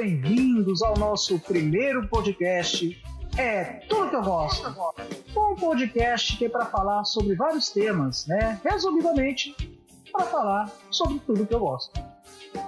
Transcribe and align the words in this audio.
Bem-vindos 0.00 0.80
ao 0.80 0.96
nosso 0.96 1.40
primeiro 1.40 2.06
podcast. 2.06 3.02
É 3.36 3.64
tudo 3.88 4.10
que 4.10 4.14
eu 4.14 4.22
gosto. 4.22 4.72
Um 5.36 5.56
podcast 5.56 6.36
que 6.36 6.44
é 6.44 6.48
para 6.48 6.66
falar 6.66 7.02
sobre 7.02 7.34
vários 7.34 7.70
temas, 7.70 8.24
né? 8.28 8.60
Resumidamente, 8.64 9.56
para 10.12 10.24
falar 10.26 10.70
sobre 10.88 11.18
tudo 11.26 11.44
que 11.44 11.52
eu 11.52 11.58
gosto. 11.58 12.00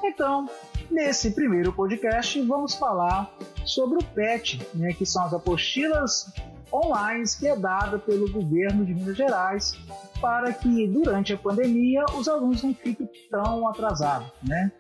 Então, 0.02 0.51
nesse 0.91 1.30
primeiro 1.30 1.73
podcast, 1.73 2.43
vamos 2.43 2.74
falar 2.74 3.33
sobre 3.65 3.99
o 3.99 4.05
PET, 4.05 4.60
né, 4.74 4.93
que 4.93 5.07
são 5.07 5.24
as 5.24 5.33
apostilas 5.33 6.33
online 6.73 7.24
que 7.38 7.47
é 7.47 7.55
dada 7.55 7.97
pelo 7.97 8.29
governo 8.29 8.85
de 8.85 8.93
Minas 8.93 9.16
Gerais 9.16 9.79
para 10.21 10.52
que 10.52 10.88
durante 10.88 11.33
a 11.33 11.37
pandemia 11.37 12.05
os 12.12 12.29
alunos 12.29 12.65
não 12.65 12.74
fiquem 12.74 13.09
tão 13.30 13.69
atrasados, 13.69 14.33
né? 14.43 14.73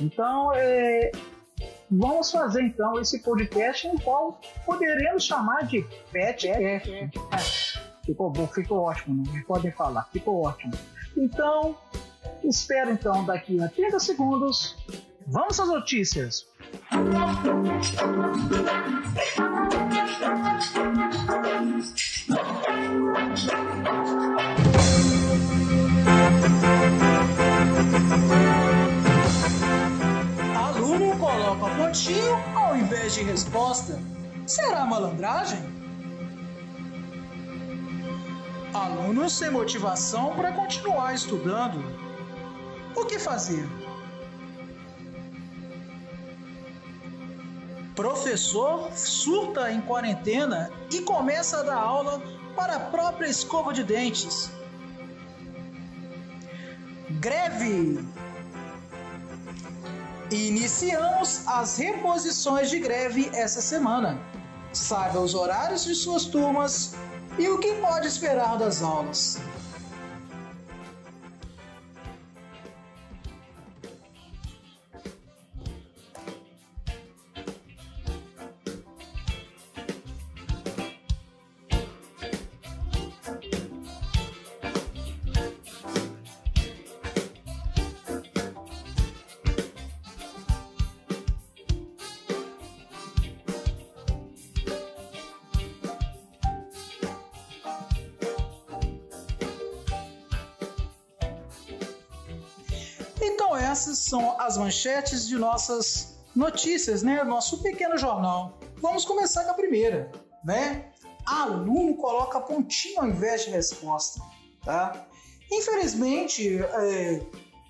Então, 0.00 0.52
é, 0.54 1.10
vamos 1.90 2.30
fazer 2.30 2.62
então 2.62 3.00
esse 3.00 3.20
podcast 3.20 3.88
no 3.88 4.00
qual 4.00 4.40
poderemos 4.64 5.24
chamar 5.24 5.66
de 5.66 5.84
PETcast. 6.12 7.80
Ficou 8.04 8.30
bom, 8.30 8.46
ficou 8.46 8.80
ótimo, 8.80 9.24
não 9.26 9.42
podem 9.42 9.70
falar, 9.70 10.08
ficou 10.12 10.44
ótimo. 10.44 10.72
Então, 11.16 11.76
espero 12.42 12.90
então 12.90 13.24
daqui 13.24 13.62
a 13.62 13.68
30 13.68 13.98
segundos. 13.98 14.76
Vamos 15.26 15.58
às 15.58 15.68
notícias. 15.68 16.46
Aluno 16.90 17.64
pontinho 31.94 32.34
ao 32.56 32.76
invés 32.76 33.14
de 33.14 33.22
resposta. 33.22 34.00
Será 34.48 34.84
malandragem? 34.84 35.60
Alunos 38.74 39.32
sem 39.34 39.48
motivação 39.48 40.34
para 40.34 40.50
continuar 40.50 41.14
estudando. 41.14 41.78
O 42.96 43.04
que 43.04 43.16
fazer? 43.20 43.64
Professor 47.94 48.90
surta 48.92 49.70
em 49.70 49.80
quarentena 49.80 50.72
e 50.92 51.00
começa 51.00 51.60
a 51.60 51.62
dar 51.62 51.76
aula 51.76 52.20
para 52.56 52.74
a 52.74 52.80
própria 52.80 53.28
escova 53.28 53.72
de 53.72 53.84
dentes. 53.84 54.50
Greve! 57.20 58.13
Iniciamos 60.30 61.46
as 61.46 61.76
reposições 61.76 62.70
de 62.70 62.78
greve 62.78 63.30
essa 63.34 63.60
semana. 63.60 64.18
Saiba 64.72 65.20
os 65.20 65.34
horários 65.34 65.84
de 65.84 65.94
suas 65.94 66.24
turmas 66.24 66.94
e 67.38 67.48
o 67.48 67.58
que 67.58 67.74
pode 67.74 68.06
esperar 68.06 68.56
das 68.56 68.82
aulas. 68.82 69.38
As 104.54 104.58
manchetes 104.58 105.26
de 105.26 105.36
nossas 105.36 106.14
notícias, 106.34 107.02
né? 107.02 107.24
Nosso 107.24 107.60
pequeno 107.60 107.98
jornal. 107.98 108.56
Vamos 108.76 109.04
começar 109.04 109.44
com 109.44 109.50
a 109.50 109.54
primeira, 109.54 110.10
né? 110.44 110.92
Aluno 111.26 111.96
coloca 111.96 112.40
pontinho 112.40 113.00
ao 113.00 113.08
invés 113.08 113.44
de 113.44 113.50
resposta, 113.50 114.20
tá? 114.64 115.06
Infelizmente, 115.50 116.58
é, 116.62 117.20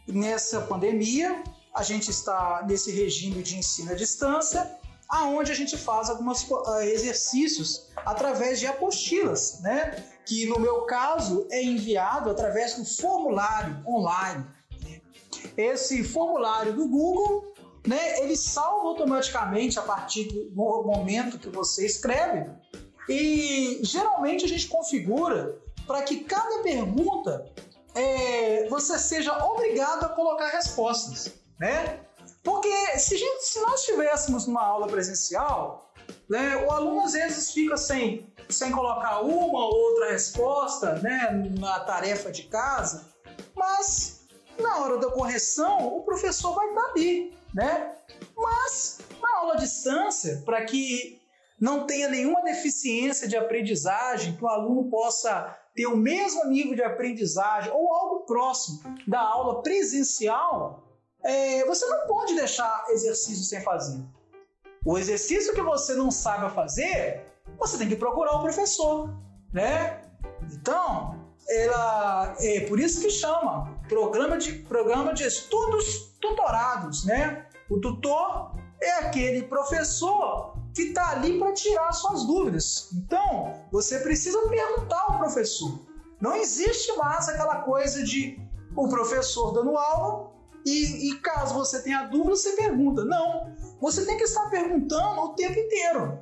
nessa 0.06 0.60
pandemia, 0.62 1.42
a 1.74 1.82
gente 1.82 2.10
está 2.10 2.62
nesse 2.68 2.90
regime 2.90 3.42
de 3.42 3.56
ensino 3.56 3.92
à 3.92 3.94
distância, 3.94 4.78
aonde 5.08 5.52
a 5.52 5.54
gente 5.54 5.78
faz 5.78 6.10
alguns 6.10 6.46
exercícios 6.82 7.88
através 8.04 8.60
de 8.60 8.66
apostilas, 8.66 9.60
né? 9.60 10.04
Que 10.26 10.46
no 10.46 10.58
meu 10.58 10.82
caso 10.82 11.46
é 11.50 11.62
enviado 11.62 12.28
através 12.28 12.74
do 12.74 12.84
formulário 12.84 13.82
online 13.86 14.44
esse 15.56 16.02
formulário 16.04 16.74
do 16.74 16.88
Google, 16.88 17.54
né, 17.86 18.20
ele 18.20 18.36
salva 18.36 18.88
automaticamente 18.88 19.78
a 19.78 19.82
partir 19.82 20.24
do 20.24 20.54
momento 20.54 21.38
que 21.38 21.48
você 21.48 21.84
escreve. 21.84 22.50
E 23.08 23.80
geralmente 23.82 24.44
a 24.44 24.48
gente 24.48 24.68
configura 24.68 25.58
para 25.86 26.02
que 26.02 26.24
cada 26.24 26.62
pergunta 26.62 27.52
é, 27.94 28.66
você 28.68 28.98
seja 28.98 29.44
obrigado 29.44 30.04
a 30.04 30.08
colocar 30.08 30.48
respostas, 30.48 31.32
né? 31.60 32.00
Porque 32.42 32.98
se, 32.98 33.16
gente, 33.16 33.44
se 33.44 33.60
nós 33.60 33.80
estivéssemos 33.80 34.46
numa 34.46 34.62
aula 34.62 34.86
presencial, 34.86 35.92
né, 36.28 36.56
o 36.66 36.70
aluno 36.70 37.02
às 37.02 37.12
vezes 37.12 37.52
fica 37.52 37.76
sem, 37.76 38.32
sem 38.48 38.70
colocar 38.70 39.20
uma 39.20 39.66
ou 39.66 39.74
outra 39.74 40.12
resposta 40.12 40.96
né, 40.96 41.50
na 41.58 41.80
tarefa 41.80 42.30
de 42.30 42.44
casa, 42.44 43.06
mas 43.54 44.13
na 44.58 44.78
hora 44.78 44.98
da 44.98 45.10
correção, 45.10 45.96
o 45.96 46.02
professor 46.02 46.54
vai 46.54 46.68
estar 46.68 46.90
ali, 46.90 47.36
né? 47.54 47.94
Mas 48.36 48.98
na 49.20 49.38
aula 49.38 49.54
à 49.54 49.56
distância, 49.56 50.42
para 50.44 50.64
que 50.64 51.20
não 51.60 51.86
tenha 51.86 52.08
nenhuma 52.08 52.42
deficiência 52.42 53.26
de 53.28 53.36
aprendizagem, 53.36 54.36
que 54.36 54.44
o 54.44 54.48
aluno 54.48 54.90
possa 54.90 55.56
ter 55.74 55.86
o 55.86 55.96
mesmo 55.96 56.44
nível 56.46 56.74
de 56.74 56.82
aprendizagem 56.82 57.72
ou 57.72 57.92
algo 57.92 58.26
próximo 58.26 58.80
da 59.06 59.20
aula 59.20 59.62
presencial, 59.62 60.84
é, 61.22 61.64
você 61.64 61.86
não 61.86 62.06
pode 62.06 62.34
deixar 62.34 62.84
exercício 62.90 63.44
sem 63.44 63.60
fazer. 63.62 64.00
O 64.84 64.98
exercício 64.98 65.54
que 65.54 65.62
você 65.62 65.94
não 65.94 66.10
sabe 66.10 66.54
fazer, 66.54 67.24
você 67.58 67.78
tem 67.78 67.88
que 67.88 67.96
procurar 67.96 68.36
o 68.36 68.42
professor, 68.42 69.10
né? 69.52 70.02
Então, 70.52 71.23
ela 71.48 72.36
é 72.40 72.60
por 72.60 72.80
isso 72.80 73.00
que 73.00 73.10
chama 73.10 73.78
programa 73.88 74.38
de 74.38 74.52
programa 74.52 75.12
de 75.12 75.24
estudos 75.24 76.16
tutorados, 76.20 77.04
né? 77.04 77.46
O 77.68 77.80
tutor 77.80 78.54
é 78.80 78.92
aquele 79.00 79.42
professor 79.42 80.56
que 80.74 80.82
está 80.82 81.10
ali 81.10 81.38
para 81.38 81.52
tirar 81.52 81.92
suas 81.92 82.24
dúvidas. 82.24 82.90
Então, 82.92 83.54
você 83.70 84.00
precisa 84.00 84.38
perguntar 84.48 85.04
ao 85.08 85.18
professor. 85.18 85.80
Não 86.20 86.34
existe 86.34 86.96
mais 86.96 87.28
aquela 87.28 87.62
coisa 87.62 88.02
de 88.02 88.38
o 88.76 88.88
professor 88.88 89.52
dando 89.52 89.76
aula 89.76 90.32
e, 90.66 91.10
e 91.10 91.20
caso 91.20 91.54
você 91.54 91.82
tenha 91.82 92.04
dúvida, 92.04 92.34
você 92.34 92.52
pergunta. 92.56 93.04
Não, 93.04 93.54
você 93.80 94.04
tem 94.04 94.16
que 94.16 94.24
estar 94.24 94.48
perguntando 94.50 95.20
o 95.20 95.34
tempo 95.34 95.58
inteiro, 95.58 96.18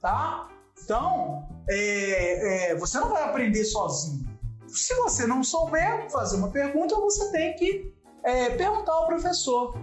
tá? 0.00 0.48
Então, 0.82 1.48
é, 1.68 2.70
é, 2.72 2.74
você 2.76 2.98
não 2.98 3.08
vai 3.08 3.24
aprender 3.24 3.64
sozinho. 3.64 4.29
Se 4.72 4.94
você 4.94 5.26
não 5.26 5.42
souber 5.42 6.08
fazer 6.10 6.36
uma 6.36 6.50
pergunta, 6.50 6.94
você 6.96 7.30
tem 7.32 7.56
que 7.56 7.92
é, 8.22 8.50
perguntar 8.50 8.92
ao 8.92 9.06
professor. 9.06 9.76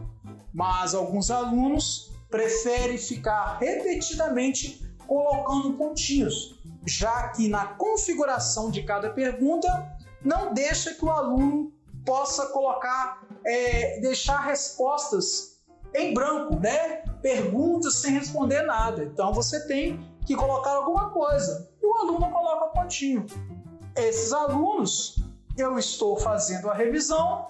Mas 0.54 0.96
alguns 0.96 1.30
alunos 1.30 2.12
preferem 2.30 2.98
ficar 2.98 3.58
repetidamente 3.60 4.86
colocando 5.06 5.74
pontinhos, 5.74 6.60
já 6.86 7.30
que 7.30 7.48
na 7.48 7.68
configuração 7.68 8.72
de 8.72 8.84
cada 8.84 9.10
pergunta 9.10 9.68
não 10.24 10.54
deixa 10.54 10.94
que 10.94 11.04
o 11.04 11.10
aluno 11.10 11.72
possa 12.06 12.48
colocar, 12.48 13.26
é, 13.46 14.00
deixar 14.00 14.40
respostas 14.40 15.58
em 15.94 16.14
branco, 16.14 16.60
né? 16.60 17.04
Perguntas 17.22 17.96
sem 17.96 18.14
responder 18.14 18.62
nada. 18.64 19.04
Então 19.04 19.34
você 19.34 19.66
tem 19.68 20.00
que 20.26 20.36
colocar 20.36 20.72
alguma 20.72 21.10
coisa 21.10 21.70
e 21.82 21.86
o 21.86 21.98
aluno 21.98 22.30
coloca 22.32 22.68
pontinho 22.68 23.26
esses 23.98 24.32
alunos, 24.32 25.16
eu 25.58 25.78
estou 25.78 26.18
fazendo 26.18 26.70
a 26.70 26.74
revisão 26.74 27.48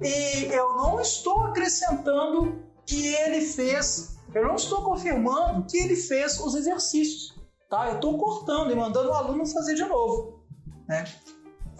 e 0.00 0.44
eu 0.44 0.76
não 0.76 1.00
estou 1.00 1.40
acrescentando 1.44 2.62
que 2.86 3.14
ele 3.14 3.44
fez, 3.44 4.16
eu 4.34 4.46
não 4.46 4.54
estou 4.54 4.82
confirmando 4.82 5.66
que 5.66 5.78
ele 5.78 5.96
fez 5.96 6.38
os 6.40 6.54
exercícios, 6.54 7.38
tá? 7.68 7.88
Eu 7.88 7.96
estou 7.96 8.16
cortando 8.16 8.70
e 8.70 8.76
mandando 8.76 9.10
o 9.10 9.14
aluno 9.14 9.44
fazer 9.46 9.74
de 9.74 9.84
novo, 9.84 10.44
né? 10.86 11.04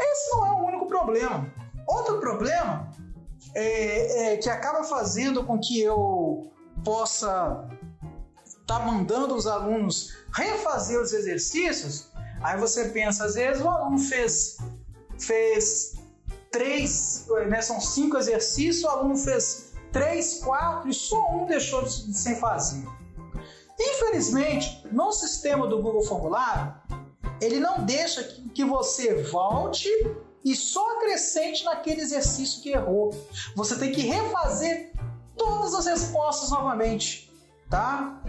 Esse 0.00 0.30
não 0.30 0.46
é 0.46 0.50
o 0.50 0.66
único 0.66 0.86
problema. 0.86 1.52
Outro 1.86 2.20
problema 2.20 2.90
é, 3.54 4.32
é 4.32 4.36
que 4.36 4.50
acaba 4.50 4.84
fazendo 4.84 5.44
com 5.44 5.58
que 5.58 5.80
eu 5.80 6.52
possa 6.84 7.66
estar 8.44 8.78
tá 8.80 8.84
mandando 8.84 9.34
os 9.34 9.46
alunos 9.46 10.16
refazer 10.32 11.00
os 11.00 11.12
exercícios, 11.12 12.10
aí 12.42 12.58
você 12.58 12.88
pensa, 12.90 13.24
às 13.24 13.34
vezes 13.34 13.62
o 13.62 13.68
aluno 13.68 13.98
fez, 13.98 14.58
fez 15.18 15.94
três, 16.50 17.26
né, 17.48 17.60
são 17.60 17.80
cinco 17.80 18.16
exercícios, 18.16 18.84
o 18.84 18.88
aluno 18.88 19.16
fez 19.16 19.72
três, 19.92 20.40
quatro 20.42 20.88
e 20.88 20.94
só 20.94 21.30
um 21.32 21.46
deixou 21.46 21.82
de, 21.82 22.12
sem 22.14 22.36
fazer. 22.36 22.86
Infelizmente, 23.78 24.86
no 24.90 25.12
sistema 25.12 25.66
do 25.66 25.80
Google 25.80 26.02
Formulário, 26.02 26.74
ele 27.40 27.60
não 27.60 27.84
deixa 27.84 28.24
que, 28.24 28.48
que 28.48 28.64
você 28.64 29.22
volte 29.22 29.88
e 30.44 30.54
só 30.54 30.96
acrescente 30.96 31.64
naquele 31.64 32.00
exercício 32.00 32.62
que 32.62 32.70
errou. 32.70 33.10
Você 33.54 33.76
tem 33.76 33.92
que 33.92 34.02
refazer 34.02 34.92
todas 35.36 35.74
as 35.74 35.86
respostas 35.86 36.50
novamente, 36.50 37.30
tá? 37.70 38.20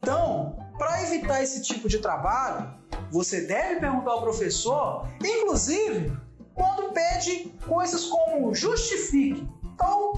Então, 0.00 0.56
para 0.78 1.02
evitar 1.02 1.42
esse 1.42 1.62
tipo 1.62 1.88
de 1.88 1.98
trabalho, 1.98 2.72
você 3.10 3.42
deve 3.42 3.80
perguntar 3.80 4.12
ao 4.12 4.22
professor, 4.22 5.06
inclusive 5.22 6.16
quando 6.54 6.92
pede 6.92 7.54
coisas 7.66 8.06
como 8.06 8.54
justifique. 8.54 9.46
Então, 9.74 10.12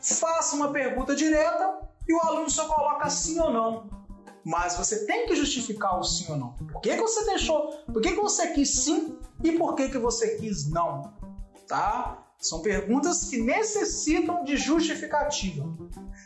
faça 0.00 0.56
uma 0.56 0.72
pergunta 0.72 1.14
direta 1.14 1.80
e 2.08 2.14
o 2.14 2.20
aluno 2.20 2.50
só 2.50 2.66
coloca 2.66 3.08
sim 3.10 3.38
ou 3.40 3.52
não. 3.52 3.90
Mas 4.44 4.76
você 4.76 5.06
tem 5.06 5.26
que 5.26 5.34
justificar 5.34 5.98
o 5.98 6.04
sim 6.04 6.30
ou 6.30 6.36
não. 6.36 6.52
Por 6.52 6.80
que, 6.80 6.94
que 6.94 7.00
você 7.00 7.24
deixou? 7.24 7.84
Por 7.92 8.00
que, 8.00 8.12
que 8.12 8.20
você 8.20 8.52
quis 8.52 8.84
sim 8.84 9.18
e 9.42 9.52
por 9.52 9.74
que, 9.74 9.88
que 9.88 9.98
você 9.98 10.36
quis 10.36 10.70
não? 10.70 11.12
Tá? 11.66 12.22
São 12.38 12.62
perguntas 12.62 13.24
que 13.24 13.38
necessitam 13.38 14.44
de 14.44 14.56
justificativa. 14.56 15.64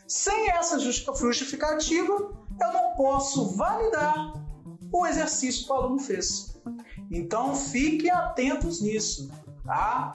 Sem 0.07 0.51
essa 0.51 0.79
justificativa, 0.79 2.31
eu 2.61 2.73
não 2.73 2.95
posso 2.95 3.57
validar 3.57 4.33
o 4.93 5.07
exercício 5.07 5.67
que 5.67 5.73
o 5.73 5.75
aluno 5.75 5.99
fez. 5.99 6.61
Então 7.11 7.55
fiquem 7.55 8.11
atentos 8.11 8.81
nisso, 8.81 9.31
tá? 9.65 10.15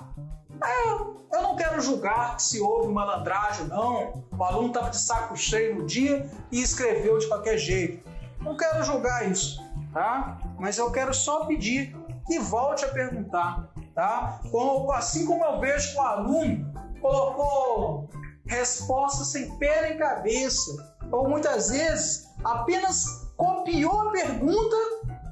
É, 0.64 0.92
eu 1.36 1.42
não 1.42 1.56
quero 1.56 1.82
julgar 1.82 2.40
se 2.40 2.60
houve 2.62 2.92
malandragem 2.92 3.68
não. 3.68 4.24
O 4.38 4.44
aluno 4.44 4.68
estava 4.68 4.90
de 4.90 4.98
saco 4.98 5.36
cheio 5.36 5.76
no 5.76 5.86
dia 5.86 6.30
e 6.52 6.62
escreveu 6.62 7.18
de 7.18 7.28
qualquer 7.28 7.58
jeito. 7.58 8.08
Não 8.40 8.56
quero 8.56 8.84
julgar 8.84 9.30
isso, 9.30 9.62
tá? 9.92 10.38
Mas 10.58 10.78
eu 10.78 10.92
quero 10.92 11.14
só 11.14 11.46
pedir 11.46 11.96
que 12.26 12.40
volte 12.40 12.86
a 12.86 12.90
perguntar, 12.90 13.70
tá? 13.94 14.40
Como, 14.52 14.92
assim 14.92 15.26
como 15.26 15.44
eu 15.44 15.60
vejo 15.60 15.92
que 15.92 15.98
o 15.98 16.02
aluno 16.02 16.74
colocou 17.02 18.10
respostas 18.46 19.28
sem 19.28 19.58
pé 19.58 19.90
nem 19.90 19.98
cabeça, 19.98 20.96
ou 21.12 21.28
muitas 21.28 21.70
vezes 21.70 22.28
apenas 22.46 23.28
copiou 23.36 24.08
a 24.08 24.12
pergunta 24.12 24.76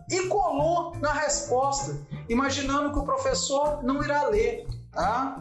e 0.10 0.28
colou 0.28 0.96
na 0.98 1.14
resposta, 1.14 1.98
imaginando 2.28 2.92
que 2.92 3.00
o 3.00 3.04
professor 3.04 3.84
não 3.84 4.04
irá 4.04 4.28
ler, 4.28 4.68
tá? 4.92 5.40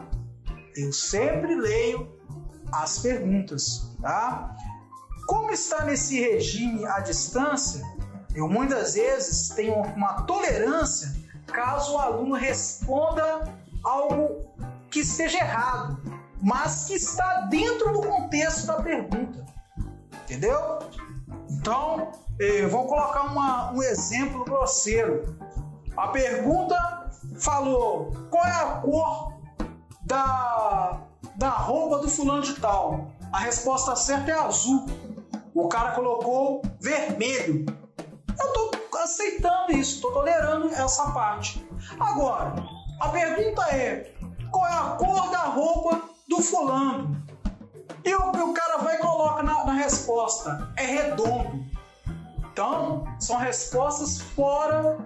Eu 0.76 0.92
sempre 0.92 1.54
leio 1.54 2.16
as 2.70 2.98
perguntas, 2.98 3.90
tá? 4.00 4.54
Como 5.26 5.50
está 5.50 5.84
nesse 5.84 6.20
regime 6.20 6.84
à 6.86 7.00
distância, 7.00 7.82
eu 8.34 8.48
muitas 8.48 8.94
vezes 8.94 9.48
tenho 9.48 9.74
uma 9.74 10.22
tolerância 10.22 11.22
caso 11.46 11.94
o 11.94 11.98
aluno 11.98 12.34
responda 12.34 13.44
algo 13.84 14.40
que 14.90 15.00
esteja 15.00 15.38
errado, 15.38 16.00
mas 16.40 16.86
que 16.86 16.94
está 16.94 17.42
dentro 17.42 17.92
do 17.92 18.00
contexto 18.00 18.66
da 18.66 18.82
pergunta. 18.82 19.44
Entendeu? 20.24 20.78
Então, 21.52 22.12
eh, 22.40 22.66
vou 22.66 22.86
colocar 22.86 23.22
uma, 23.22 23.72
um 23.72 23.82
exemplo 23.82 24.44
grosseiro. 24.44 25.36
A 25.96 26.08
pergunta 26.08 27.10
falou: 27.38 28.10
qual 28.30 28.44
é 28.44 28.50
a 28.50 28.80
cor 28.80 29.34
da, 30.02 31.00
da 31.36 31.50
roupa 31.50 31.98
do 31.98 32.08
fulano 32.08 32.42
de 32.42 32.54
tal? 32.54 33.12
A 33.32 33.40
resposta 33.40 33.94
certa 33.96 34.30
é 34.30 34.34
azul. 34.34 34.86
O 35.54 35.68
cara 35.68 35.92
colocou 35.92 36.62
vermelho. 36.80 37.66
Eu 38.40 38.52
tô 38.52 38.98
aceitando 38.98 39.72
isso, 39.72 40.00
tô 40.00 40.10
tolerando 40.12 40.68
essa 40.68 41.10
parte. 41.12 41.66
Agora, 42.00 42.54
a 43.00 43.08
pergunta 43.08 43.62
é: 43.70 44.14
qual 44.50 44.66
é 44.66 44.72
a 44.72 44.96
cor 44.96 45.30
da 45.30 45.44
roupa 45.44 46.02
do 46.28 46.42
fulano? 46.42 47.22
E 48.04 48.14
o, 48.14 48.30
o 48.30 48.54
cara 48.54 48.78
vai 48.78 48.96
e 48.96 48.98
coloca 48.98 49.42
na, 49.42 49.64
na 49.64 49.72
resposta: 49.72 50.72
é 50.76 50.84
redondo. 50.84 51.64
Então, 52.52 53.04
são 53.18 53.38
respostas 53.38 54.20
fora 54.20 54.98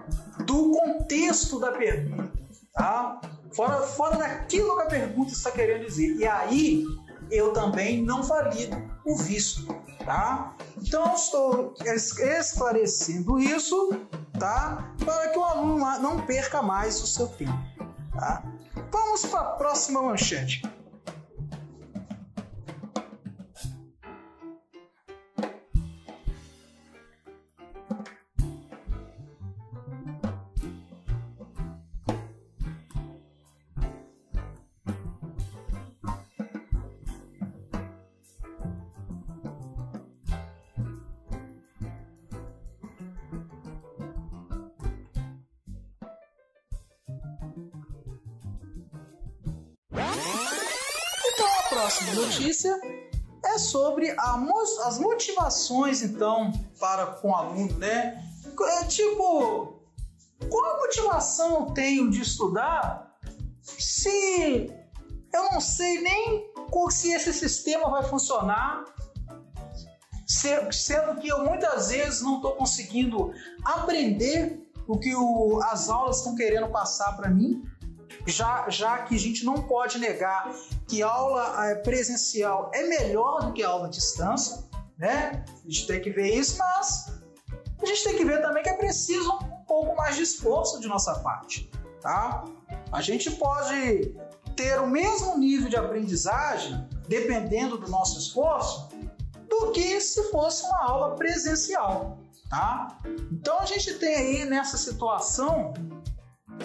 do 0.45 0.71
contexto 0.71 1.59
da 1.59 1.71
pergunta, 1.71 2.31
tá? 2.73 3.21
Fora, 3.53 3.81
fora 3.81 4.17
daquilo 4.17 4.75
que 4.75 4.81
a 4.83 4.87
pergunta 4.87 5.31
está 5.31 5.49
querendo 5.51 5.85
dizer. 5.85 6.15
E 6.17 6.27
aí, 6.27 6.85
eu 7.31 7.53
também 7.53 8.03
não 8.03 8.21
valido 8.21 8.75
o 9.05 9.15
visto, 9.15 9.65
tá? 10.05 10.53
Então, 10.77 11.13
estou 11.13 11.73
esclarecendo 11.85 13.39
isso, 13.39 13.93
tá? 14.37 14.93
Para 15.03 15.29
que 15.29 15.39
o 15.39 15.43
aluno 15.43 15.77
não 16.01 16.21
perca 16.21 16.61
mais 16.61 17.01
o 17.01 17.07
seu 17.07 17.27
tempo, 17.27 17.57
tá? 18.13 18.43
Vamos 18.91 19.25
para 19.25 19.39
a 19.39 19.51
próxima 19.51 20.01
manchete. 20.01 20.61
Notícia 52.47 52.79
é 53.43 53.57
sobre 53.57 54.09
a, 54.11 54.43
as 54.85 54.97
motivações, 54.99 56.01
então, 56.01 56.51
para 56.79 57.05
com 57.07 57.29
o 57.29 57.35
aluno, 57.35 57.77
né? 57.77 58.23
É, 58.79 58.85
tipo, 58.85 59.81
qual 60.49 60.77
motivação 60.79 61.59
eu 61.59 61.65
tenho 61.73 62.09
de 62.09 62.21
estudar 62.21 63.15
se 63.61 64.73
eu 65.33 65.43
não 65.51 65.59
sei 65.59 66.01
nem 66.01 66.47
se 66.89 67.11
esse 67.11 67.33
sistema 67.33 67.89
vai 67.89 68.03
funcionar, 68.03 68.85
sendo 70.71 71.19
que 71.19 71.27
eu 71.27 71.43
muitas 71.43 71.89
vezes 71.89 72.21
não 72.21 72.37
estou 72.37 72.55
conseguindo 72.55 73.33
aprender 73.63 74.63
o 74.87 74.97
que 74.97 75.13
o, 75.15 75.59
as 75.63 75.89
aulas 75.89 76.17
estão 76.17 76.35
querendo 76.35 76.69
passar 76.69 77.15
para 77.17 77.29
mim, 77.29 77.63
já, 78.25 78.69
já 78.69 78.99
que 78.99 79.15
a 79.15 79.19
gente 79.19 79.45
não 79.45 79.63
pode 79.63 79.97
negar 79.97 80.53
que 80.87 81.01
aula 81.01 81.67
eh, 81.67 81.75
presencial 81.75 82.71
é 82.73 82.83
melhor 82.83 83.45
do 83.45 83.53
que 83.53 83.63
aula 83.63 83.87
à 83.87 83.89
distância, 83.89 84.63
né? 84.97 85.45
A 85.47 85.69
gente 85.69 85.87
tem 85.87 86.01
que 86.01 86.09
ver 86.09 86.33
isso, 86.33 86.57
mas 86.57 87.13
a 87.81 87.85
gente 87.85 88.03
tem 88.03 88.17
que 88.17 88.25
ver 88.25 88.41
também 88.41 88.63
que 88.63 88.69
é 88.69 88.77
preciso 88.77 89.31
um 89.33 89.65
pouco 89.65 89.95
mais 89.95 90.15
de 90.15 90.23
esforço 90.23 90.79
de 90.79 90.87
nossa 90.87 91.19
parte, 91.19 91.69
tá? 92.01 92.43
A 92.91 93.01
gente 93.01 93.31
pode 93.31 94.15
ter 94.55 94.79
o 94.79 94.87
mesmo 94.87 95.37
nível 95.37 95.69
de 95.69 95.75
aprendizagem, 95.75 96.87
dependendo 97.07 97.77
do 97.77 97.89
nosso 97.89 98.17
esforço, 98.17 98.89
do 99.47 99.71
que 99.71 100.01
se 100.01 100.31
fosse 100.31 100.65
uma 100.65 100.83
aula 100.83 101.15
presencial, 101.15 102.17
tá? 102.49 102.97
Então 103.31 103.59
a 103.59 103.65
gente 103.65 103.93
tem 103.95 104.15
aí 104.15 104.45
nessa 104.45 104.77
situação 104.77 105.73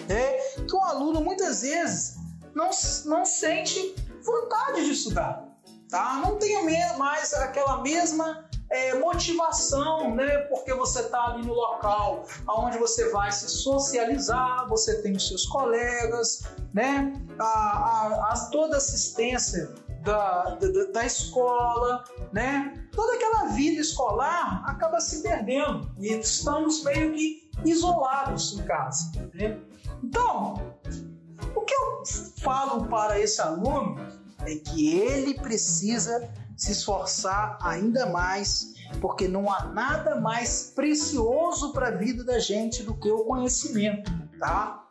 é, 0.09 0.55
que 0.67 0.75
o 0.75 0.81
aluno 0.81 1.21
muitas 1.21 1.61
vezes 1.61 2.15
não, 2.53 2.69
não 3.05 3.25
sente 3.25 3.95
vontade 4.23 4.85
de 4.85 4.91
estudar, 4.91 5.43
tá? 5.89 6.21
Não 6.23 6.37
tenho 6.37 6.63
mais 6.97 7.33
aquela 7.33 7.81
mesma 7.81 8.45
é, 8.69 8.95
motivação, 8.95 10.15
né? 10.15 10.37
Porque 10.49 10.73
você 10.73 11.01
está 11.01 11.25
ali 11.27 11.45
no 11.45 11.53
local 11.53 12.25
onde 12.47 12.77
você 12.77 13.09
vai 13.09 13.31
se 13.31 13.47
socializar, 13.47 14.67
você 14.67 15.01
tem 15.01 15.13
os 15.13 15.27
seus 15.27 15.45
colegas, 15.45 16.43
né? 16.73 17.13
A, 17.39 17.43
a, 17.43 18.33
a 18.33 18.49
toda 18.51 18.77
assistência 18.77 19.73
da, 20.03 20.55
da, 20.55 20.83
da, 20.91 21.05
escola, 21.05 22.03
né? 22.31 22.87
Toda 22.91 23.13
aquela 23.13 23.45
vida 23.53 23.79
escolar 23.79 24.63
acaba 24.67 24.99
se 24.99 25.21
perdendo 25.21 25.89
e 25.99 26.13
estamos 26.13 26.83
meio 26.83 27.13
que 27.13 27.49
isolados 27.65 28.57
em 28.59 28.63
casa. 28.63 29.11
Né? 29.33 29.59
Então, 30.03 30.55
o 31.55 31.61
que 31.61 31.73
eu 31.73 32.03
falo 32.41 32.85
para 32.87 33.19
esse 33.19 33.41
aluno 33.41 33.95
é 34.41 34.55
que 34.55 34.97
ele 34.97 35.35
precisa 35.35 36.29
se 36.57 36.73
esforçar 36.73 37.57
ainda 37.61 38.05
mais, 38.07 38.73
porque 38.99 39.27
não 39.27 39.51
há 39.51 39.65
nada 39.65 40.19
mais 40.19 40.73
precioso 40.75 41.71
para 41.71 41.87
a 41.87 41.91
vida 41.91 42.23
da 42.23 42.37
gente 42.37 42.83
do 42.83 42.93
que 42.95 43.09
o 43.09 43.23
conhecimento, 43.23 44.11
tá? 44.37 44.83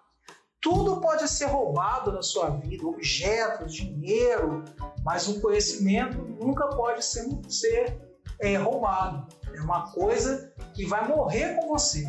Tudo 0.60 1.00
pode 1.00 1.28
ser 1.28 1.46
roubado 1.46 2.12
na 2.12 2.22
sua 2.22 2.50
vida, 2.50 2.86
objetos, 2.86 3.74
dinheiro, 3.74 4.64
mas 5.04 5.28
o 5.28 5.40
conhecimento 5.40 6.18
nunca 6.18 6.68
pode 6.68 7.04
ser, 7.04 7.28
ser 7.48 8.00
é, 8.40 8.56
roubado. 8.56 9.26
É 9.54 9.60
uma 9.60 9.90
coisa 9.92 10.52
que 10.72 10.86
vai 10.86 11.06
morrer 11.06 11.56
com 11.56 11.68
você, 11.68 12.06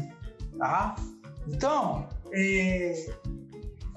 tá? 0.57 0.95
Então, 1.48 2.07
é, 2.34 3.13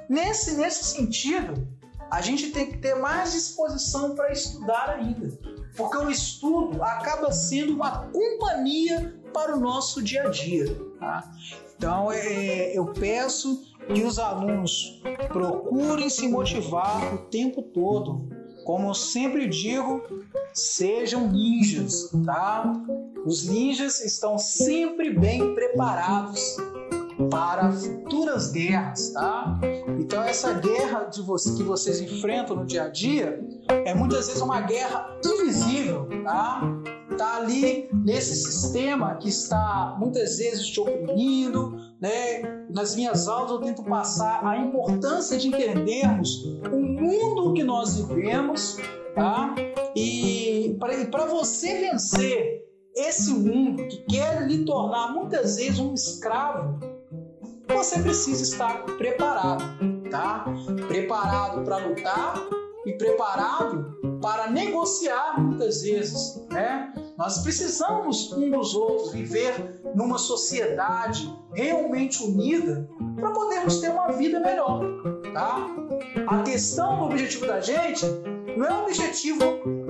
nesse, 0.09 0.57
nesse 0.57 0.85
sentido, 0.85 1.67
a 2.11 2.21
gente 2.21 2.51
tem 2.51 2.71
que 2.71 2.79
ter 2.79 2.95
mais 2.95 3.33
disposição 3.33 4.15
para 4.15 4.31
estudar 4.31 4.91
ainda, 4.91 5.37
porque 5.75 5.97
o 5.97 6.11
estudo 6.11 6.83
acaba 6.83 7.33
sendo 7.33 7.73
uma 7.73 8.07
companhia 8.09 9.19
para 9.33 9.57
o 9.57 9.61
nosso 9.61 10.03
dia 10.03 10.25
a 10.25 10.31
dia. 10.31 10.67
Tá? 11.01 11.31
Então, 11.77 12.13
é, 12.13 12.77
eu 12.77 12.87
peço 12.87 13.75
que 13.93 14.03
os 14.03 14.19
alunos 14.19 15.03
procurem 15.29 16.09
se 16.09 16.29
motivar 16.29 17.15
o 17.15 17.19
tempo 17.27 17.63
todo. 17.63 18.29
Como 18.65 18.89
eu 18.89 18.95
sempre 18.95 19.47
digo, 19.47 20.03
sejam 20.53 21.29
ninjas, 21.29 22.11
tá? 22.25 22.73
Os 23.25 23.47
ninjas 23.47 24.01
estão 24.01 24.39
sempre 24.39 25.11
bem 25.11 25.55
preparados 25.55 26.57
para 27.31 27.73
futuras 27.73 28.53
guerras, 28.53 29.11
tá? 29.11 29.59
Então 29.99 30.23
essa 30.23 30.53
guerra 30.55 31.05
de 31.05 31.23
que 31.57 31.63
vocês 31.63 32.01
enfrentam 32.01 32.57
no 32.57 32.67
dia 32.67 32.85
a 32.85 32.89
dia 32.89 33.41
é 33.69 33.95
muitas 33.95 34.27
vezes 34.27 34.43
uma 34.43 34.61
guerra 34.61 35.19
invisível, 35.25 36.09
tá? 36.23 36.61
Tá 37.17 37.37
ali 37.37 37.89
nesse 37.93 38.35
sistema 38.35 39.15
que 39.17 39.29
está 39.29 39.97
muitas 39.99 40.37
vezes 40.37 40.67
te 40.67 40.79
oprimindo, 40.81 41.77
né? 42.01 42.43
Nas 42.71 42.95
minhas 42.95 43.27
aulas 43.27 43.53
eu 43.53 43.59
tento 43.61 43.83
passar 43.85 44.47
a 44.47 44.59
importância 44.59 45.39
de 45.39 45.49
entendermos 45.49 46.45
o 46.71 46.77
mundo 46.77 47.55
que 47.55 47.65
nós 47.65 47.97
vivemos, 47.97 48.77
tá? 49.15 49.55
E 49.95 50.77
para 51.11 51.25
você 51.25 51.81
vencer 51.81 52.67
esse 52.95 53.33
mundo 53.33 53.87
que 53.89 54.05
quer 54.09 54.47
lhe 54.47 54.65
tornar 54.65 55.13
muitas 55.13 55.57
vezes 55.57 55.79
um 55.79 55.95
escravo, 55.95 56.79
você 57.75 58.01
precisa 58.01 58.43
estar 58.43 58.85
preparado, 58.97 59.65
tá? 60.11 60.45
Preparado 60.89 61.63
para 61.65 61.79
lutar 61.79 62.35
e 62.87 62.93
preparado 62.93 63.97
para 64.21 64.51
negociar 64.51 65.41
muitas 65.41 65.83
vezes, 65.83 66.41
né? 66.51 66.93
Nós 67.19 67.39
precisamos 67.39 68.33
um 68.33 68.51
dos 68.51 68.75
outros 68.75 69.13
viver 69.13 69.81
numa 69.95 70.19
sociedade 70.19 71.33
realmente 71.55 72.23
unida 72.23 72.89
para 73.17 73.31
podermos 73.31 73.81
ter 73.81 73.91
uma 73.91 74.13
vida 74.13 74.39
melhor, 74.39 74.83
tá? 75.33 75.67
A 76.27 76.43
questão 76.43 76.99
do 76.99 77.05
objetivo 77.07 77.47
da 77.47 77.61
gente 77.61 78.05
não 78.57 78.67
é 78.67 78.73
o 78.73 78.85
objetivo 78.85 79.43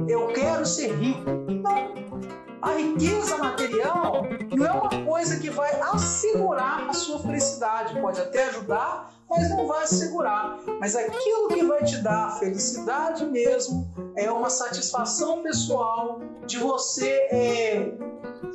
eu 0.09 0.29
quero 0.29 0.65
ser 0.65 0.93
rico, 0.95 1.31
não 1.63 2.46
a 2.67 2.75
riqueza 2.75 3.39
material 3.39 4.25
não 4.57 4.67
é 4.67 4.73
uma 4.73 5.05
coisa 5.05 5.39
que 5.39 5.49
vai 5.49 5.71
assegurar 5.93 6.89
a 6.89 6.93
sua 6.93 7.21
felicidade. 7.21 7.99
Pode 8.01 8.21
até 8.21 8.47
ajudar, 8.47 9.15
mas 9.31 9.49
não 9.51 9.69
vai 9.69 9.85
assegurar. 9.85 10.59
Mas 10.81 10.97
aquilo 10.97 11.49
que 11.49 11.63
vai 11.63 11.85
te 11.85 11.99
dar 11.99 12.37
felicidade 12.41 13.25
mesmo 13.25 13.89
é 14.17 14.29
uma 14.31 14.51
satisfação 14.51 15.45
pessoal 15.45 16.21
de 16.45 16.59
você 16.59 17.09
é, 17.31 17.93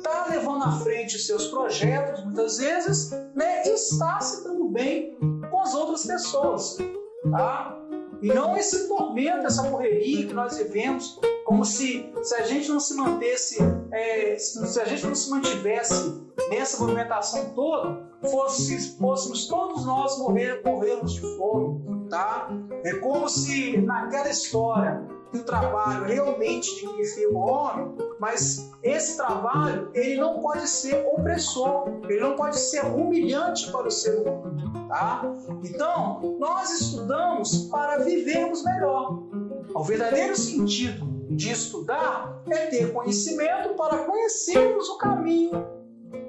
tá 0.02 0.26
levando 0.28 0.64
à 0.64 0.72
frente 0.72 1.18
seus 1.18 1.46
projetos, 1.46 2.22
muitas 2.22 2.58
vezes, 2.58 3.12
né, 3.34 3.62
e 3.66 3.70
está 3.70 4.20
se 4.20 4.44
dando 4.44 4.68
bem 4.68 5.16
com 5.50 5.60
as 5.60 5.74
outras 5.74 6.04
pessoas. 6.04 6.76
Tá? 7.30 7.81
E 8.22 8.28
não 8.28 8.56
esse 8.56 8.88
tormento, 8.88 9.46
essa 9.46 9.68
correria 9.68 10.26
que 10.26 10.32
nós 10.32 10.56
vivemos, 10.56 11.18
como 11.44 11.64
se, 11.64 12.08
se 12.22 12.34
a 12.36 12.42
gente 12.42 12.68
não 12.68 12.78
se 12.78 12.94
mantesse, 12.94 13.58
é, 13.90 14.36
se 14.38 14.80
a 14.80 14.84
gente 14.84 15.04
não 15.06 15.14
se 15.14 15.28
mantivesse 15.28 16.22
nessa 16.48 16.80
movimentação 16.80 17.50
toda, 17.50 18.00
fosse, 18.30 18.96
fôssemos 18.96 19.48
todos 19.48 19.84
nós 19.84 20.16
morrer, 20.18 20.62
morrermos 20.64 21.14
de 21.14 21.20
fome, 21.36 22.08
tá? 22.08 22.48
É 22.84 22.94
como 22.96 23.28
se 23.28 23.78
naquela 23.78 24.28
história 24.28 25.04
o 25.32 25.42
trabalho 25.42 26.04
realmente 26.04 26.74
dignifica 26.76 27.30
o 27.30 27.38
homem, 27.38 27.94
mas 28.18 28.70
esse 28.82 29.16
trabalho 29.16 29.90
ele 29.94 30.20
não 30.20 30.40
pode 30.40 30.68
ser 30.68 31.06
opressor, 31.06 31.88
ele 32.08 32.20
não 32.20 32.36
pode 32.36 32.58
ser 32.58 32.84
humilhante 32.84 33.70
para 33.70 33.88
o 33.88 33.90
ser 33.90 34.16
humano, 34.16 34.88
tá? 34.88 35.22
Então, 35.64 36.36
nós 36.38 36.70
estudamos 36.80 37.68
para 37.70 37.98
vivermos 37.98 38.62
melhor. 38.64 39.22
O 39.74 39.82
verdadeiro 39.82 40.36
sentido 40.36 41.06
de 41.30 41.50
estudar 41.50 42.42
é 42.50 42.66
ter 42.66 42.92
conhecimento 42.92 43.70
para 43.74 44.04
conhecermos 44.04 44.88
o 44.90 44.98
caminho 44.98 45.66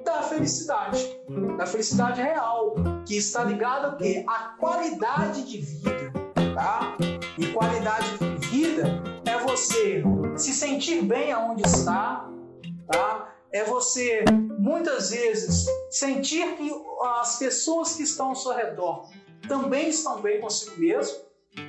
da 0.04 0.22
felicidade, 0.22 1.20
da 1.58 1.66
felicidade 1.66 2.22
real, 2.22 2.74
que 3.04 3.16
está 3.16 3.44
ligada 3.44 3.88
ao 3.88 3.96
quê? 3.96 4.24
À 4.26 4.54
qualidade 4.58 5.44
de 5.44 5.58
vida, 5.58 6.12
tá? 6.54 6.96
E 7.38 7.46
qualidade 7.48 8.10
de 8.12 8.24
vida 8.24 8.33
é 9.24 9.38
você 9.38 10.02
se 10.36 10.52
sentir 10.52 11.02
bem 11.02 11.32
aonde 11.32 11.62
está, 11.66 12.28
tá? 12.86 13.34
É 13.52 13.64
você 13.64 14.24
muitas 14.58 15.10
vezes 15.10 15.66
sentir 15.90 16.56
que 16.56 16.70
as 17.02 17.38
pessoas 17.38 17.94
que 17.94 18.02
estão 18.02 18.28
ao 18.28 18.34
seu 18.34 18.52
redor 18.52 19.08
também 19.48 19.88
estão 19.88 20.20
bem 20.20 20.40
consigo 20.40 20.78
mesmo, 20.80 21.18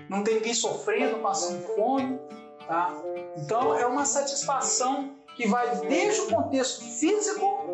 não 0.10 0.24
tem 0.24 0.36
ninguém 0.36 0.54
sofrendo, 0.54 1.20
passando 1.20 1.62
fome, 1.76 2.20
tá? 2.68 2.96
Então 3.38 3.76
é 3.78 3.86
uma 3.86 4.06
satisfação 4.06 5.16
que 5.36 5.48
vai 5.48 5.86
desde 5.88 6.22
o 6.22 6.30
contexto 6.30 6.84
físico, 6.84 7.65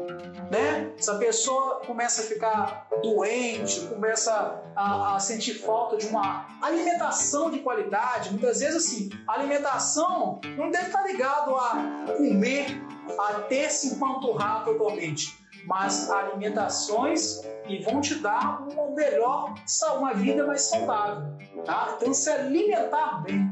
né? 0.51 0.91
Se 0.97 1.09
a 1.09 1.15
pessoa 1.15 1.79
começa 1.87 2.23
a 2.23 2.25
ficar 2.25 2.87
doente, 3.01 3.79
começa 3.87 4.61
a, 4.75 5.15
a, 5.15 5.19
sentir 5.19 5.53
falta 5.53 5.95
de 5.95 6.07
uma 6.07 6.45
alimentação 6.61 7.49
de 7.49 7.59
qualidade, 7.59 8.31
muitas 8.31 8.59
vezes 8.59 8.75
assim, 8.75 9.09
a 9.25 9.35
alimentação 9.35 10.41
não 10.57 10.69
deve 10.69 10.87
estar 10.87 11.07
ligado 11.07 11.55
a 11.55 12.05
comer, 12.17 12.83
a 13.17 13.33
ter 13.43 13.71
se 13.71 13.95
empanturrar 13.95 14.65
totalmente, 14.65 15.41
mas 15.65 16.11
alimentações 16.11 17.39
que 17.65 17.81
vão 17.83 18.01
te 18.01 18.15
dar 18.15 18.61
uma 18.69 18.91
melhor, 18.91 19.53
uma 19.97 20.13
vida 20.13 20.45
mais 20.45 20.63
saudável, 20.63 21.33
tá? 21.63 21.95
Então 21.95 22.13
se 22.13 22.29
alimentar 22.29 23.23
bem, 23.23 23.49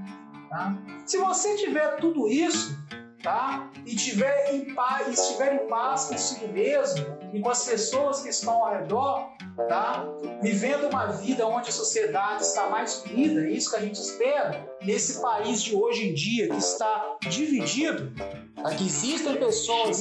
tá? 0.50 0.76
Se 1.06 1.18
você 1.18 1.56
tiver 1.56 1.96
tudo 1.96 2.28
isso, 2.28 2.78
tá? 3.22 3.70
E 3.86 3.96
tiver 3.96 4.54
em 4.54 4.74
paz, 4.74 5.20
estiver 5.20 5.54
em 5.56 5.68
paz 5.68 6.06
consigo 6.06 6.48
mesmo 6.52 7.19
e 7.34 7.40
com 7.40 7.50
as 7.50 7.64
pessoas 7.64 8.22
que 8.22 8.30
estão 8.30 8.64
ao 8.64 8.74
redor, 8.74 9.30
tá? 9.68 10.06
Vivendo 10.42 10.88
uma 10.88 11.08
vida 11.08 11.46
onde 11.46 11.70
a 11.70 11.74
sociedade 11.74 12.44
está 12.44 12.70
mais 12.70 13.04
unida, 13.04 13.42
é 13.42 13.52
isso 13.52 13.70
que 13.70 13.76
a 13.76 13.82
gente 13.82 14.00
espera 14.00 14.68
nesse 14.82 15.22
país 15.22 15.62
de 15.62 15.76
hoje 15.76 16.10
em 16.10 16.14
dia 16.14 16.48
que 16.48 16.58
está 16.58 17.18
dividido, 17.30 18.12
tá? 18.56 18.70
que 18.76 18.86
existem 18.86 19.36
pessoas 19.36 20.00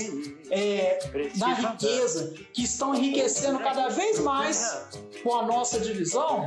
é, 0.50 0.98
na 1.36 1.54
riqueza 1.54 2.34
que 2.52 2.62
estão 2.64 2.94
enriquecendo 2.94 3.58
cada 3.58 3.88
vez 3.88 4.20
mais 4.20 4.88
com 5.22 5.36
a 5.36 5.42
nossa 5.42 5.80
divisão. 5.80 6.46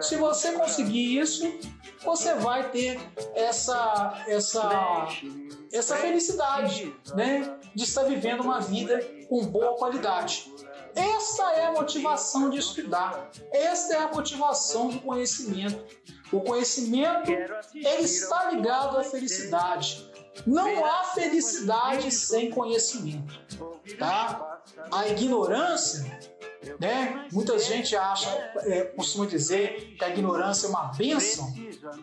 Se 0.00 0.16
você 0.16 0.52
conseguir 0.52 1.18
isso, 1.18 1.52
você 2.04 2.34
vai 2.34 2.70
ter 2.70 2.98
essa 3.34 4.24
essa 4.28 5.08
essa 5.72 5.96
felicidade, 5.96 6.94
né, 7.14 7.58
de 7.74 7.84
estar 7.84 8.04
vivendo 8.04 8.40
uma 8.40 8.60
vida 8.60 9.17
com 9.28 9.44
boa 9.46 9.76
qualidade. 9.76 10.52
Essa 10.94 11.52
é 11.52 11.66
a 11.66 11.72
motivação 11.72 12.50
de 12.50 12.58
estudar. 12.58 13.30
Essa 13.52 13.94
é 13.94 13.98
a 13.98 14.08
motivação 14.08 14.88
do 14.88 15.00
conhecimento. 15.00 15.84
O 16.32 16.40
conhecimento 16.40 17.30
ele 17.30 18.02
está 18.02 18.50
ligado 18.50 18.98
à 18.98 19.04
felicidade. 19.04 20.10
Não 20.46 20.84
há 20.84 21.04
felicidade 21.04 22.10
sem 22.10 22.50
conhecimento, 22.50 23.34
tá? 23.98 24.60
A 24.92 25.08
ignorância, 25.08 26.04
né? 26.78 27.26
Muita 27.32 27.58
gente 27.58 27.96
acha, 27.96 28.30
é, 28.58 28.82
costuma 28.84 29.26
dizer 29.26 29.96
que 29.96 30.04
a 30.04 30.10
ignorância 30.10 30.66
é 30.66 30.70
uma 30.70 30.92
benção. 30.92 31.52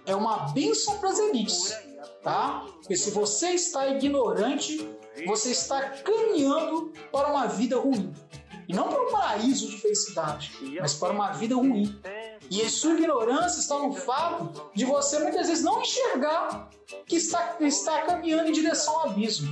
É 0.05 0.15
uma 0.15 0.49
benção 0.49 0.97
para 0.97 1.09
as 1.09 1.19
elites, 1.19 1.77
tá? 2.23 2.65
Porque 2.81 2.95
se 2.95 3.11
você 3.11 3.51
está 3.51 3.87
ignorante, 3.87 4.94
você 5.25 5.51
está 5.51 5.81
caminhando 5.89 6.91
para 7.11 7.29
uma 7.29 7.47
vida 7.47 7.77
ruim. 7.77 8.13
E 8.67 8.73
não 8.73 8.89
para 8.89 9.01
um 9.01 9.11
paraíso 9.11 9.69
de 9.69 9.77
felicidade, 9.77 10.51
mas 10.79 10.95
para 10.95 11.13
uma 11.13 11.31
vida 11.33 11.55
ruim. 11.55 11.99
E 12.49 12.61
a 12.61 12.69
sua 12.69 12.93
ignorância 12.93 13.59
está 13.59 13.77
no 13.77 13.93
fato 13.93 14.69
de 14.73 14.85
você 14.85 15.19
muitas 15.19 15.47
vezes 15.47 15.63
não 15.63 15.81
enxergar 15.81 16.69
que 17.05 17.15
está, 17.15 17.57
está 17.59 18.01
caminhando 18.01 18.49
em 18.49 18.51
direção 18.51 18.99
ao 18.99 19.09
abismo, 19.09 19.47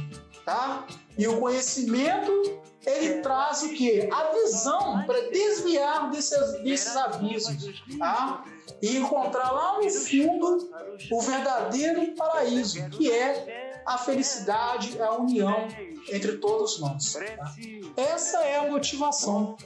tá? 0.45 0.85
E 1.17 1.27
o 1.27 1.39
conhecimento 1.39 2.61
ele 2.85 3.21
traz 3.21 3.63
o 3.63 3.69
que? 3.69 4.09
A 4.11 4.31
visão 4.31 5.03
para 5.05 5.29
desviar 5.29 6.11
desses, 6.11 6.63
desses 6.63 6.95
abismos, 6.95 7.83
tá? 7.97 8.43
E 8.81 8.97
encontrar 8.97 9.51
lá 9.51 9.81
no 9.81 9.89
fundo 9.89 10.69
o 11.11 11.21
verdadeiro 11.21 12.13
paraíso, 12.15 12.89
que 12.89 13.11
é 13.11 13.81
a 13.85 13.97
felicidade, 13.97 15.01
a 15.01 15.13
união 15.13 15.67
entre 16.11 16.37
todos 16.37 16.79
nós. 16.79 17.13
Tá? 17.13 17.55
Essa 17.95 18.39
é 18.41 18.57
a 18.57 18.69
motivação 18.69 19.57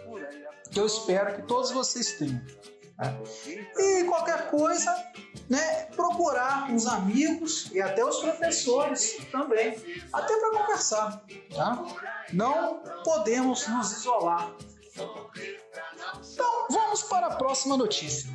que 0.71 0.79
eu 0.79 0.85
espero 0.85 1.35
que 1.35 1.41
todos 1.43 1.71
vocês 1.71 2.13
tenham. 2.13 2.41
Tá? 2.97 3.15
E 3.77 4.03
qualquer 4.05 4.49
coisa, 4.49 4.93
né, 5.49 5.85
procurar 5.95 6.73
os 6.73 6.85
amigos 6.87 7.71
e 7.71 7.81
até 7.81 8.03
os 8.03 8.17
professores 8.19 9.17
também, 9.31 9.77
até 10.11 10.37
para 10.37 10.57
conversar. 10.59 11.23
Tá? 11.55 11.83
Não 12.33 12.81
podemos 13.03 13.67
nos 13.67 13.91
isolar. 13.91 14.51
Então 16.33 16.67
vamos 16.69 17.03
para 17.03 17.27
a 17.27 17.35
próxima 17.35 17.77
notícia. 17.77 18.29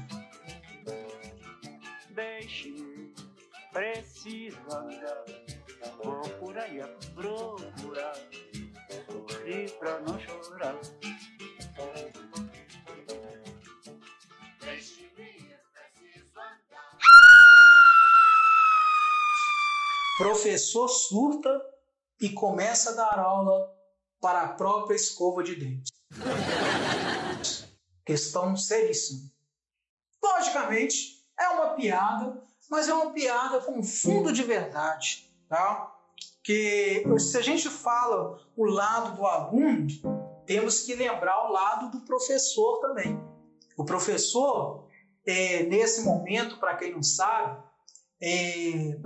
Deixe, 2.10 2.74
precisa 3.72 4.58
vou 6.02 6.20
por 6.38 6.58
aí 6.58 6.80
a 6.80 6.88
procurar, 7.14 8.14
sorrir 9.28 9.70
pra 9.78 10.00
não 10.00 10.18
chorar. 10.18 10.76
Professor 20.22 20.86
surta 20.86 21.60
e 22.20 22.28
começa 22.28 22.90
a 22.90 22.94
dar 22.94 23.18
aula 23.18 23.68
para 24.20 24.42
a 24.42 24.48
própria 24.50 24.94
escova 24.94 25.42
de 25.42 25.56
dentes. 25.56 25.90
Questão 28.06 28.56
seríssima. 28.56 29.28
Logicamente, 30.22 31.26
é 31.36 31.48
uma 31.48 31.70
piada, 31.70 32.40
mas 32.70 32.88
é 32.88 32.94
uma 32.94 33.10
piada 33.10 33.62
com 33.62 33.82
fundo 33.82 34.32
de 34.32 34.44
verdade, 34.44 35.28
tá? 35.48 35.92
Que 36.40 37.02
se 37.18 37.36
a 37.36 37.42
gente 37.42 37.68
fala 37.68 38.38
o 38.56 38.64
lado 38.64 39.16
do 39.16 39.26
aluno, 39.26 39.88
temos 40.46 40.84
que 40.84 40.94
lembrar 40.94 41.48
o 41.48 41.52
lado 41.52 41.90
do 41.90 42.06
professor 42.06 42.78
também. 42.78 43.20
O 43.76 43.84
professor, 43.84 44.86
é, 45.26 45.64
nesse 45.64 46.04
momento, 46.04 46.58
para 46.58 46.76
quem 46.76 46.92
não 46.92 47.02
sabe, 47.02 47.60
é, 48.20 49.00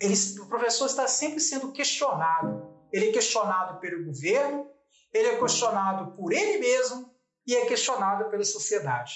ele, 0.00 0.14
o 0.40 0.46
professor 0.46 0.86
está 0.86 1.06
sempre 1.06 1.40
sendo 1.40 1.72
questionado. 1.72 2.68
Ele 2.92 3.10
é 3.10 3.12
questionado 3.12 3.78
pelo 3.78 4.04
governo, 4.06 4.68
ele 5.12 5.28
é 5.28 5.38
questionado 5.38 6.12
por 6.12 6.32
ele 6.32 6.58
mesmo 6.58 7.14
e 7.46 7.54
é 7.54 7.66
questionado 7.66 8.30
pela 8.30 8.44
sociedade, 8.44 9.14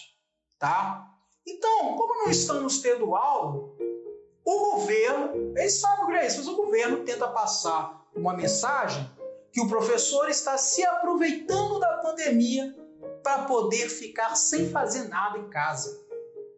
tá? 0.59 1.11
Então, 1.47 1.97
como 1.97 2.25
não 2.25 2.31
estamos 2.31 2.79
tendo 2.79 3.15
aula, 3.15 3.75
o 4.45 4.59
governo, 4.73 5.53
eles 5.57 5.75
sabem 5.81 6.05
o 6.05 6.09
que 6.09 6.15
é 6.15 6.27
isso, 6.27 6.39
mas 6.39 6.49
o 6.49 6.57
governo 6.57 7.05
tenta 7.05 7.29
passar 7.29 8.05
uma 8.15 8.35
mensagem 8.35 9.11
que 9.53 9.61
o 9.61 9.69
professor 9.69 10.29
está 10.29 10.59
se 10.59 10.85
aproveitando 10.85 11.79
da 11.79 11.99
pandemia 11.99 12.75
para 13.23 13.45
poder 13.45 13.89
ficar 13.89 14.35
sem 14.37 14.69
fazer 14.71 15.09
nada 15.09 15.39
em 15.39 15.49
casa. 15.49 16.05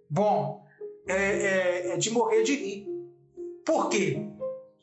Bom, 0.09 0.65
é, 1.07 1.15
é, 1.15 1.89
é 1.91 1.97
de 1.97 2.11
morrer 2.11 2.43
de 2.43 2.55
rir. 2.55 2.96
Por 3.67 3.89
quê? 3.89 4.25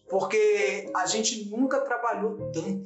Porque 0.09 0.91
a 0.93 1.05
gente 1.05 1.49
nunca 1.49 1.79
trabalhou 1.79 2.51
tanto, 2.51 2.85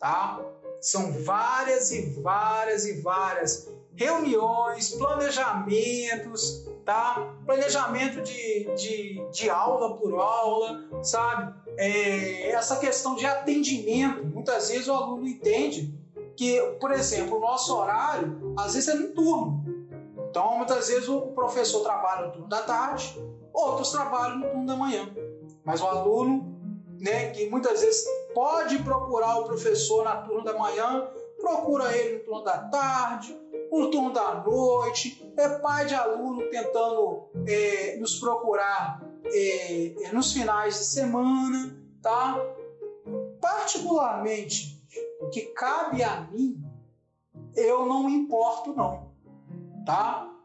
tá? 0.00 0.40
São 0.80 1.12
várias 1.22 1.92
e 1.92 2.20
várias 2.22 2.86
e 2.86 3.02
várias 3.02 3.68
reuniões, 3.94 4.92
planejamentos, 4.92 6.66
tá? 6.84 7.36
Planejamento 7.44 8.22
de, 8.22 8.74
de, 8.74 9.30
de 9.30 9.50
aula 9.50 9.98
por 9.98 10.14
aula, 10.18 10.88
sabe? 11.02 11.54
É, 11.76 12.50
essa 12.52 12.76
questão 12.76 13.14
de 13.14 13.26
atendimento, 13.26 14.24
muitas 14.24 14.70
vezes 14.70 14.88
o 14.88 14.94
aluno 14.94 15.28
entende 15.28 15.94
que, 16.34 16.58
por 16.80 16.90
exemplo, 16.90 17.36
o 17.36 17.40
nosso 17.40 17.76
horário, 17.76 18.54
às 18.56 18.74
vezes 18.74 18.88
é 18.88 18.94
no 18.94 19.08
turno. 19.08 19.64
Então, 20.30 20.56
muitas 20.56 20.88
vezes 20.88 21.08
o 21.08 21.20
professor 21.32 21.82
trabalha 21.82 22.26
no 22.26 22.32
turno 22.32 22.48
da 22.48 22.62
tarde, 22.62 23.14
outros 23.58 23.90
trabalham 23.90 24.38
no 24.38 24.48
turno 24.48 24.66
da 24.66 24.76
manhã. 24.76 25.08
Mas 25.64 25.80
o 25.80 25.86
aluno, 25.86 26.56
né, 27.00 27.30
que 27.30 27.48
muitas 27.50 27.80
vezes 27.80 28.06
pode 28.34 28.78
procurar 28.82 29.38
o 29.38 29.44
professor 29.44 30.04
na 30.04 30.16
turno 30.22 30.44
da 30.44 30.56
manhã, 30.56 31.08
procura 31.38 31.96
ele 31.96 32.18
no 32.18 32.24
turno 32.24 32.44
da 32.44 32.58
tarde, 32.68 33.38
no 33.70 33.90
turno 33.90 34.12
da 34.12 34.42
noite, 34.42 35.32
é 35.36 35.48
pai 35.58 35.86
de 35.86 35.94
aluno 35.94 36.48
tentando 36.50 37.28
é, 37.46 37.96
nos 37.98 38.18
procurar 38.18 39.02
é, 39.24 40.04
é 40.04 40.12
nos 40.12 40.32
finais 40.32 40.78
de 40.78 40.84
semana, 40.84 41.76
tá? 42.02 42.40
Particularmente, 43.40 44.82
o 45.20 45.28
que 45.28 45.42
cabe 45.52 46.02
a 46.02 46.22
mim, 46.22 46.62
eu 47.54 47.86
não 47.86 48.08
importo 48.08 48.72
não, 48.72 49.12
tá? 49.84 50.37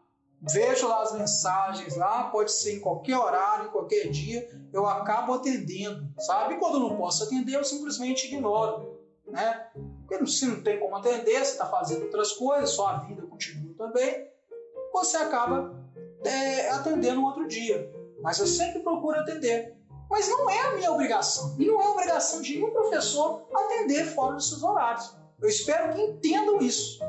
Vejo 0.51 0.87
lá 0.87 1.01
as 1.01 1.13
mensagens 1.13 1.95
lá, 1.95 2.25
pode 2.25 2.51
ser 2.51 2.75
em 2.75 2.79
qualquer 2.79 3.17
horário, 3.17 3.67
em 3.67 3.71
qualquer 3.71 4.09
dia, 4.09 4.49
eu 4.73 4.85
acabo 4.85 5.33
atendendo, 5.33 6.07
sabe? 6.19 6.55
E 6.55 6.57
quando 6.57 6.79
não 6.79 6.97
posso 6.97 7.23
atender, 7.23 7.55
eu 7.55 7.63
simplesmente 7.63 8.27
ignoro, 8.27 8.99
né? 9.27 9.67
Porque 10.05 10.25
se 10.27 10.45
não 10.45 10.61
tem 10.61 10.79
como 10.79 10.95
atender, 10.95 11.39
você 11.45 11.53
está 11.53 11.65
fazendo 11.65 12.03
outras 12.03 12.33
coisas, 12.33 12.71
só 12.71 12.87
a 12.87 12.97
vida 12.99 13.21
continua 13.23 13.73
também, 13.77 14.27
você 14.91 15.17
acaba 15.17 15.73
é, 16.23 16.69
atendendo 16.71 17.21
um 17.21 17.25
outro 17.25 17.47
dia. 17.47 17.91
Mas 18.21 18.39
eu 18.39 18.47
sempre 18.47 18.81
procuro 18.81 19.19
atender. 19.19 19.77
Mas 20.09 20.29
não 20.29 20.49
é 20.49 20.59
a 20.59 20.73
minha 20.75 20.91
obrigação, 20.91 21.55
e 21.57 21.65
não 21.65 21.81
é 21.81 21.87
obrigação 21.87 22.41
de 22.41 22.55
nenhum 22.55 22.71
professor 22.71 23.47
atender 23.53 24.05
fora 24.13 24.35
dos 24.35 24.49
seus 24.49 24.61
horários. 24.61 25.15
Eu 25.41 25.49
espero 25.49 25.93
que 25.93 26.01
entendam 26.01 26.59
isso, 26.59 26.99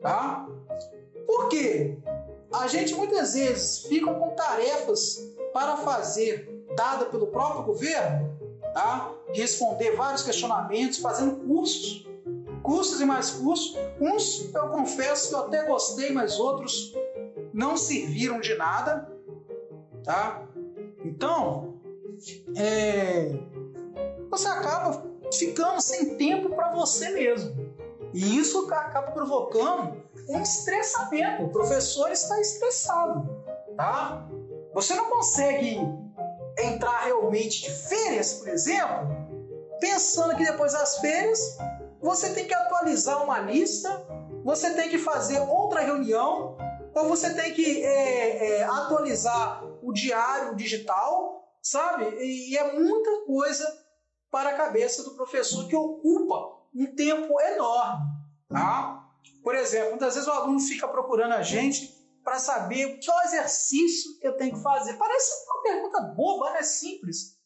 tá? 0.00 0.46
Por 1.26 1.48
quê? 1.48 1.98
A 2.52 2.66
gente 2.68 2.94
muitas 2.94 3.34
vezes 3.34 3.86
fica 3.86 4.12
com 4.12 4.30
tarefas 4.30 5.32
para 5.52 5.76
fazer, 5.78 6.64
dada 6.74 7.06
pelo 7.06 7.28
próprio 7.28 7.64
governo, 7.64 8.36
tá? 8.74 9.12
responder 9.32 9.92
vários 9.92 10.22
questionamentos, 10.22 10.98
fazendo 10.98 11.36
cursos, 11.46 12.06
cursos 12.62 13.00
e 13.00 13.04
mais 13.04 13.30
cursos. 13.30 13.76
Uns 14.00 14.54
eu 14.54 14.68
confesso 14.68 15.28
que 15.28 15.34
eu 15.34 15.40
até 15.40 15.64
gostei, 15.64 16.12
mas 16.12 16.38
outros 16.38 16.94
não 17.52 17.76
serviram 17.76 18.40
de 18.40 18.54
nada, 18.54 19.10
tá? 20.04 20.46
Então, 21.04 21.74
é, 22.56 23.32
você 24.30 24.48
acaba 24.48 25.04
ficando 25.32 25.80
sem 25.80 26.16
tempo 26.16 26.50
para 26.50 26.72
você 26.72 27.10
mesmo. 27.10 27.66
E 28.12 28.38
isso 28.38 28.70
acaba 28.72 29.10
provocando 29.10 30.02
um 30.28 30.42
estressamento. 30.42 31.44
O 31.44 31.48
professor 31.50 32.10
está 32.10 32.40
estressado, 32.40 33.44
tá? 33.76 34.28
Você 34.74 34.94
não 34.94 35.10
consegue 35.10 35.80
entrar 36.58 37.04
realmente 37.04 37.62
de 37.62 37.70
férias, 37.70 38.34
por 38.34 38.48
exemplo, 38.48 39.08
pensando 39.80 40.36
que 40.36 40.44
depois 40.44 40.72
das 40.72 40.98
férias 40.98 41.58
você 42.00 42.32
tem 42.32 42.46
que 42.46 42.54
atualizar 42.54 43.22
uma 43.22 43.40
lista, 43.40 44.06
você 44.44 44.74
tem 44.74 44.88
que 44.88 44.98
fazer 44.98 45.40
outra 45.40 45.80
reunião, 45.80 46.56
ou 46.94 47.08
você 47.08 47.34
tem 47.34 47.52
que 47.52 47.82
é, 47.84 48.60
é, 48.60 48.62
atualizar 48.64 49.64
o 49.82 49.92
diário 49.92 50.54
digital, 50.54 51.46
sabe? 51.60 52.04
E 52.18 52.56
é 52.56 52.72
muita 52.78 53.26
coisa 53.26 53.66
para 54.30 54.50
a 54.50 54.56
cabeça 54.56 55.02
do 55.02 55.14
professor 55.14 55.68
que 55.68 55.76
ocupa 55.76 56.56
um 56.74 56.86
tempo 56.94 57.40
enorme, 57.40 58.06
tá? 58.48 59.05
Por 59.46 59.54
exemplo, 59.54 59.90
muitas 59.90 60.14
vezes 60.14 60.28
o 60.28 60.32
aluno 60.32 60.58
fica 60.58 60.88
procurando 60.88 61.34
a 61.34 61.40
gente 61.40 61.96
para 62.24 62.36
saber 62.36 62.98
qual 63.06 63.22
exercício 63.22 64.10
eu 64.20 64.36
tenho 64.36 64.56
que 64.56 64.60
fazer. 64.60 64.94
Parece 64.94 65.30
uma 65.44 65.62
pergunta 65.62 66.00
boba, 66.00 66.50
né? 66.50 66.64
Simples. 66.64 67.38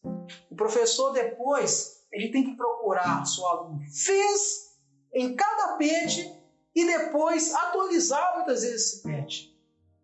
O 0.50 0.56
professor 0.56 1.12
depois 1.12 2.06
ele 2.10 2.30
tem 2.32 2.42
que 2.42 2.56
procurar 2.56 3.26
se 3.26 3.38
o 3.38 3.46
aluno 3.46 3.80
fez 3.92 4.78
em 5.12 5.36
cada 5.36 5.76
page 5.76 6.34
e 6.74 6.86
depois 6.86 7.54
atualizar 7.54 8.36
muitas 8.36 8.62
vezes 8.62 8.94
esse 8.94 9.02
page. 9.02 9.54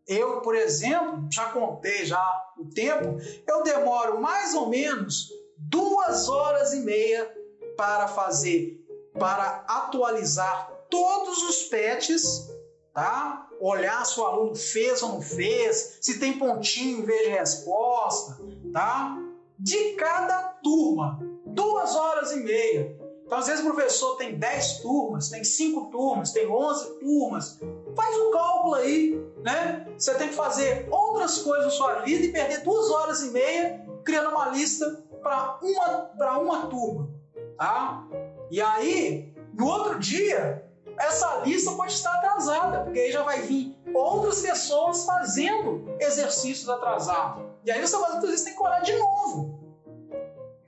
Eu, 0.06 0.42
por 0.42 0.54
exemplo, 0.54 1.26
já 1.32 1.46
contei 1.46 2.04
já 2.04 2.52
o 2.58 2.68
tempo, 2.68 3.16
eu 3.48 3.62
demoro 3.62 4.20
mais 4.20 4.52
ou 4.54 4.68
menos 4.68 5.30
duas 5.56 6.28
horas 6.28 6.74
e 6.74 6.80
meia 6.80 7.34
para 7.74 8.06
fazer, 8.06 8.86
para 9.18 9.64
atualizar 9.66 10.75
todos 10.90 11.42
os 11.42 11.62
patches, 11.64 12.50
tá? 12.92 13.48
Olhar 13.60 14.04
se 14.04 14.18
o 14.20 14.24
aluno 14.24 14.54
fez 14.54 15.02
ou 15.02 15.10
não 15.10 15.22
fez, 15.22 15.98
se 16.00 16.18
tem 16.18 16.38
pontinho 16.38 17.00
em 17.00 17.02
vez 17.02 17.22
de 17.22 17.30
resposta, 17.30 18.38
tá? 18.72 19.18
De 19.58 19.92
cada 19.92 20.42
turma, 20.62 21.18
duas 21.46 21.94
horas 21.94 22.32
e 22.32 22.36
meia. 22.36 22.96
Então, 23.26 23.38
às 23.38 23.46
vezes 23.46 23.64
o 23.64 23.72
professor 23.72 24.16
tem 24.16 24.38
10 24.38 24.78
turmas, 24.82 25.30
tem 25.30 25.42
5 25.42 25.90
turmas, 25.90 26.30
tem 26.30 26.46
11 26.46 27.00
turmas. 27.00 27.58
Faz 27.96 28.16
um 28.18 28.30
cálculo 28.30 28.74
aí, 28.76 29.20
né? 29.42 29.84
Você 29.98 30.14
tem 30.14 30.28
que 30.28 30.34
fazer 30.34 30.86
outras 30.90 31.38
coisas 31.38 31.64
na 31.64 31.70
sua 31.70 31.94
vida 32.00 32.24
e 32.24 32.32
perder 32.32 32.62
duas 32.62 32.88
horas 32.90 33.22
e 33.22 33.30
meia 33.30 33.84
criando 34.04 34.30
uma 34.30 34.50
lista 34.50 35.04
para 35.20 35.58
uma, 35.60 36.38
uma 36.38 36.66
turma, 36.68 37.10
tá? 37.58 38.06
E 38.48 38.60
aí, 38.60 39.34
no 39.52 39.66
outro 39.66 39.98
dia, 39.98 40.65
essa 40.98 41.42
lista 41.44 41.72
pode 41.72 41.92
estar 41.92 42.12
atrasada, 42.14 42.80
porque 42.80 42.98
aí 42.98 43.12
já 43.12 43.22
vai 43.22 43.42
vir 43.42 43.76
outras 43.94 44.40
pessoas 44.40 45.04
fazendo 45.04 45.96
exercícios 46.00 46.68
atrasados. 46.68 47.44
E 47.64 47.70
aí 47.70 47.80
você 47.80 47.96
muitas 47.96 48.22
vezes 48.22 48.44
tem 48.44 48.54
que 48.54 48.62
olhar 48.62 48.80
de 48.80 48.96
novo 48.96 49.60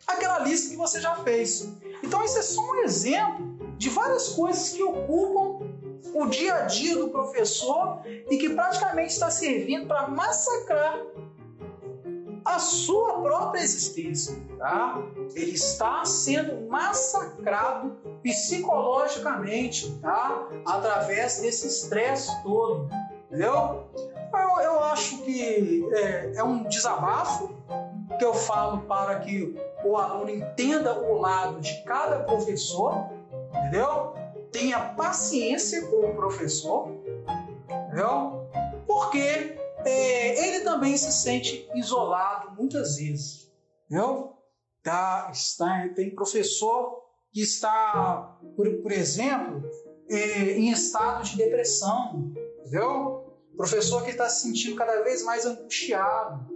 aquela 0.07 0.41
lista 0.41 0.71
que 0.71 0.77
você 0.77 1.01
já 1.01 1.15
fez. 1.17 1.73
Então 2.03 2.23
esse 2.25 2.39
é 2.39 2.43
só 2.43 2.61
um 2.61 2.77
exemplo 2.77 3.59
de 3.77 3.91
várias 3.91 4.31
coisas 4.31 4.71
que 4.71 4.83
ocupam 4.83 5.61
o 6.15 6.27
dia 6.27 6.55
a 6.55 6.61
dia 6.63 6.97
do 6.97 7.11
professor 7.11 8.01
e 8.07 8.39
que 8.39 8.51
praticamente 8.51 9.13
está 9.13 9.31
servindo 9.31 9.87
para 9.87 10.09
massacrar 10.09 10.99
a 12.45 12.59
sua 12.59 13.21
própria 13.21 13.61
existência, 13.61 14.35
tá? 14.59 14.99
Ele 15.35 15.53
está 15.53 16.05
sendo 16.05 16.67
massacrado 16.69 17.97
psicologicamente, 18.29 19.91
tá? 20.01 20.49
Através 20.67 21.41
desse 21.41 21.67
estresse 21.67 22.31
todo, 22.43 22.89
entendeu? 23.27 23.89
Eu, 24.33 24.63
eu 24.63 24.81
acho 24.85 25.19
que 25.23 25.89
é, 25.95 26.37
é 26.37 26.45
um 26.45 26.65
desabafo 26.65 27.57
que 28.19 28.25
eu 28.25 28.35
falo 28.35 28.83
para 28.83 29.21
que 29.21 29.57
o 29.85 29.97
aluno 29.97 30.31
entenda 30.31 30.99
o 30.99 31.19
lado 31.19 31.61
de 31.61 31.83
cada 31.85 32.21
professor, 32.21 33.11
entendeu? 33.51 34.15
Tenha 34.51 34.81
paciência 34.95 35.87
com 35.87 36.11
o 36.11 36.15
professor, 36.15 36.91
entendeu? 37.87 38.49
Porque 38.87 39.57
é, 39.85 40.47
ele 40.47 40.65
também 40.65 40.97
se 40.97 41.13
sente 41.13 41.69
isolado 41.75 42.53
muitas 42.57 42.97
vezes, 42.97 43.51
entendeu? 43.87 44.35
Tá, 44.83 45.31
está, 45.33 45.89
tem 45.95 46.15
professor 46.15 47.08
que 47.33 47.43
está, 47.43 48.39
por, 48.57 48.69
por 48.83 48.93
exemplo, 48.93 49.63
é, 50.09 50.53
em 50.53 50.71
estado 50.71 51.25
de 51.25 51.37
depressão, 51.37 52.33
entendeu? 52.61 53.27
Professor 53.57 54.05
que 54.05 54.11
está 54.11 54.29
se 54.29 54.43
sentindo 54.43 54.77
cada 54.77 55.03
vez 55.03 55.23
mais 55.25 55.45
angustiado, 55.45 56.47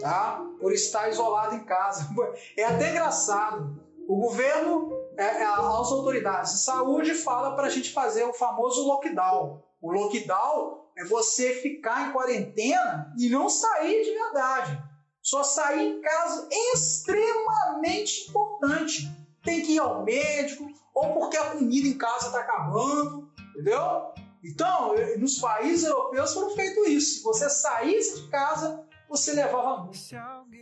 tá? 0.00 0.44
Por 0.60 0.72
estar 0.72 1.08
isolado 1.08 1.54
em 1.54 1.64
casa. 1.64 2.08
É 2.56 2.64
até 2.64 2.90
engraçado. 2.90 3.80
O 4.08 4.16
governo, 4.16 4.92
é, 5.16 5.22
é, 5.22 5.44
as 5.44 5.92
autoridades 5.92 6.52
de 6.52 6.58
saúde 6.64 7.14
fala 7.14 7.54
para 7.54 7.66
a 7.66 7.70
gente 7.70 7.92
fazer 7.92 8.24
o 8.24 8.32
famoso 8.32 8.84
lockdown. 8.86 9.62
O 9.80 9.92
lockdown 9.92 10.84
é 10.96 11.04
você 11.04 11.54
ficar 11.54 12.08
em 12.08 12.12
quarentena 12.12 13.14
e 13.16 13.28
não 13.28 13.48
sair 13.48 14.02
de 14.02 14.10
verdade. 14.10 14.82
Só 15.22 15.44
sair 15.44 15.90
em 15.90 16.00
caso 16.00 16.48
extremamente 16.50 18.28
importante. 18.28 19.19
Tem 19.42 19.62
que 19.62 19.72
ir 19.72 19.78
ao 19.78 20.04
médico, 20.04 20.66
ou 20.94 21.14
porque 21.14 21.36
a 21.36 21.50
comida 21.50 21.88
em 21.88 21.96
casa 21.96 22.26
está 22.26 22.40
acabando, 22.40 23.30
entendeu? 23.52 24.12
Então, 24.42 24.94
nos 25.18 25.38
países 25.38 25.84
europeus 25.84 26.32
foram 26.32 26.50
feito 26.54 26.84
isso. 26.86 27.18
Se 27.18 27.22
você 27.22 27.48
saísse 27.50 28.22
de 28.22 28.28
casa, 28.28 28.84
você 29.08 29.32
levava 29.32 29.82
multa. 29.82 29.98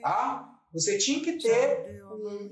Tá? 0.02 0.54
Você 0.72 0.98
tinha 0.98 1.20
que 1.22 1.38
ter 1.38 2.02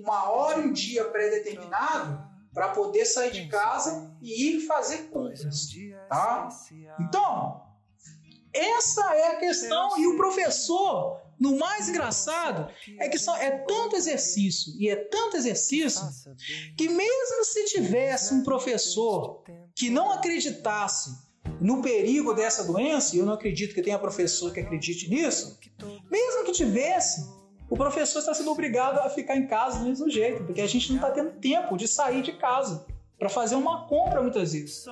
uma 0.01 0.31
hora 0.31 0.61
e 0.61 0.69
um 0.69 0.73
dia 0.73 1.05
pré-determinado 1.05 2.27
para 2.55 2.69
poder 2.71 3.05
sair 3.05 3.33
de 3.33 3.49
casa 3.49 4.17
e 4.23 4.51
ir 4.57 4.61
fazer 4.67 5.09
compras. 5.11 5.69
Tá? 6.09 6.49
Então, 7.01 7.63
essa 8.53 9.15
é 9.15 9.33
a 9.33 9.37
questão. 9.37 9.99
E 9.99 10.07
o 10.07 10.17
professor, 10.17 11.21
no 11.39 11.59
mais 11.59 11.89
engraçado, 11.89 12.73
é 12.99 13.09
que 13.09 13.19
só, 13.19 13.37
é 13.37 13.51
tanto 13.51 13.97
exercício 13.97 14.73
e 14.79 14.89
é 14.89 14.97
tanto 14.97 15.37
exercício 15.37 16.03
que, 16.77 16.89
mesmo 16.89 17.45
se 17.45 17.65
tivesse 17.67 18.33
um 18.35 18.43
professor 18.43 19.43
que 19.75 19.91
não 19.91 20.11
acreditasse 20.11 21.11
no 21.61 21.83
perigo 21.83 22.35
dessa 22.35 22.65
doença, 22.65 23.15
e 23.15 23.19
eu 23.19 23.27
não 23.27 23.35
acredito 23.35 23.75
que 23.75 23.83
tenha 23.83 23.99
professor 23.99 24.53
que 24.53 24.61
acredite 24.61 25.09
nisso, 25.09 25.59
mesmo 26.11 26.45
que 26.45 26.53
tivesse, 26.53 27.25
o 27.69 27.77
professor 27.77 28.19
está 28.21 28.35
sendo 28.35 28.51
obrigado 28.51 28.99
a 28.99 29.11
ficar 29.11 29.37
em 29.37 29.47
casa 29.47 29.79
do 29.79 29.85
mesmo 29.85 30.11
jeito, 30.11 30.45
porque 30.45 30.61
a 30.61 30.67
gente 30.67 30.89
não 30.89 30.97
está 30.97 31.11
tendo 31.11 31.33
tempo 31.39 31.77
de 31.77 31.87
sair 31.87 32.23
de 32.23 32.33
casa 32.33 32.87
para 33.19 33.29
fazer 33.29 33.55
uma 33.55 33.87
compra 33.87 34.23
muitas 34.23 34.53
vezes, 34.53 34.85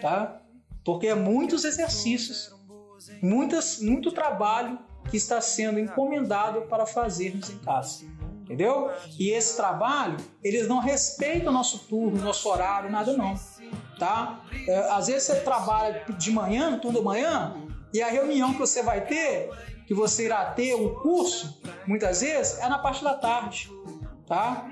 tá? 0.00 0.40
Porque 0.84 1.06
é 1.06 1.14
muitos 1.14 1.64
exercícios, 1.64 2.54
muitas, 3.22 3.80
muito 3.80 4.10
trabalho 4.12 4.78
que 5.10 5.16
está 5.16 5.40
sendo 5.40 5.78
encomendado 5.78 6.62
para 6.62 6.86
fazermos 6.86 7.50
em 7.50 7.58
casa. 7.58 8.04
Entendeu? 8.42 8.90
E 9.18 9.30
esse 9.30 9.56
trabalho, 9.56 10.16
eles 10.42 10.68
não 10.68 10.78
respeitam 10.78 11.50
o 11.50 11.52
nosso 11.52 11.78
turno, 11.80 12.22
nosso 12.22 12.48
horário, 12.48 12.90
nada 12.90 13.16
não. 13.16 13.34
Tá? 13.98 14.44
É, 14.66 14.78
às 14.90 15.06
vezes 15.06 15.24
você 15.24 15.40
trabalha 15.40 16.04
de 16.18 16.30
manhã, 16.30 16.70
no 16.70 16.78
turno 16.78 16.98
da 16.98 17.04
manhã, 17.04 17.54
e 17.94 18.02
a 18.02 18.08
reunião 18.08 18.52
que 18.52 18.58
você 18.58 18.82
vai 18.82 19.06
ter, 19.06 19.50
que 19.86 19.94
você 19.94 20.24
irá 20.26 20.44
ter 20.46 20.74
um 20.74 20.94
curso, 20.96 21.60
muitas 21.86 22.20
vezes, 22.20 22.58
é 22.58 22.68
na 22.68 22.78
parte 22.78 23.04
da 23.04 23.14
tarde. 23.14 23.70
Tá? 24.26 24.68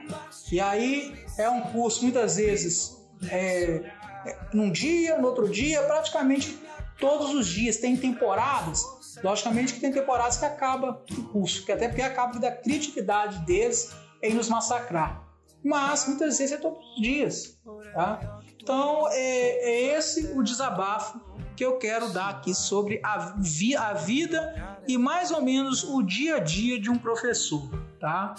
E 0.50 0.60
aí 0.60 1.14
é 1.38 1.48
um 1.48 1.60
curso, 1.62 2.02
muitas 2.02 2.36
vezes, 2.36 2.98
é, 3.30 3.92
é 4.26 4.38
num 4.52 4.70
dia, 4.70 5.18
no 5.18 5.28
outro 5.28 5.48
dia, 5.48 5.82
praticamente 5.82 6.58
todos 6.98 7.34
os 7.34 7.46
dias. 7.46 7.76
Tem 7.76 7.96
temporadas, 7.96 8.84
logicamente 9.22 9.74
que 9.74 9.80
tem 9.80 9.92
temporadas 9.92 10.36
que 10.36 10.44
acaba 10.44 11.02
o 11.10 11.22
curso, 11.24 11.64
que 11.64 11.72
até 11.72 11.88
porque 11.88 12.02
acaba 12.02 12.38
da 12.38 12.52
criatividade 12.52 13.44
deles 13.44 13.94
em 14.22 14.34
nos 14.34 14.48
massacrar. 14.48 15.22
Mas 15.62 16.06
muitas 16.06 16.38
vezes 16.38 16.52
é 16.52 16.56
todos 16.56 16.78
os 16.78 17.02
dias. 17.02 17.58
Tá? 17.94 18.40
Então 18.60 19.08
é, 19.10 19.92
é 19.92 19.98
esse 19.98 20.32
o 20.34 20.42
desabafo 20.42 21.20
que 21.56 21.64
eu 21.64 21.76
quero 21.76 22.10
dar 22.10 22.30
aqui 22.30 22.54
sobre 22.54 23.00
a, 23.04 23.34
vi, 23.38 23.76
a 23.76 23.92
vida 23.92 24.80
e 24.88 24.96
mais 24.96 25.30
ou 25.30 25.42
menos 25.42 25.84
o 25.84 26.02
dia 26.02 26.36
a 26.36 26.38
dia 26.38 26.80
de 26.80 26.88
um 26.88 26.96
professor, 26.96 27.68
tá? 28.00 28.34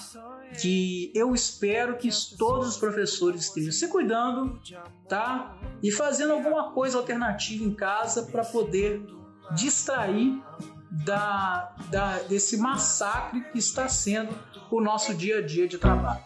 Que 0.60 1.12
eu 1.14 1.36
espero 1.36 1.98
que 1.98 2.10
todos 2.36 2.68
os 2.68 2.78
professores 2.78 3.44
estejam 3.44 3.72
se 3.72 3.88
cuidando, 3.90 4.60
tá? 5.08 5.56
E 5.84 5.92
fazendo 5.92 6.34
alguma 6.34 6.72
coisa 6.72 6.98
alternativa 6.98 7.64
em 7.64 7.76
casa 7.76 8.24
para 8.24 8.44
poder 8.44 9.06
distrair 9.56 10.42
da, 10.90 11.74
da, 11.90 12.20
desse 12.20 12.58
massacre 12.58 13.42
que 13.52 13.58
está 13.58 13.88
sendo 13.88 14.34
o 14.70 14.82
nosso 14.82 15.14
dia 15.14 15.40
a 15.40 15.42
dia 15.42 15.68
de 15.68 15.78
trabalho. 15.78 16.24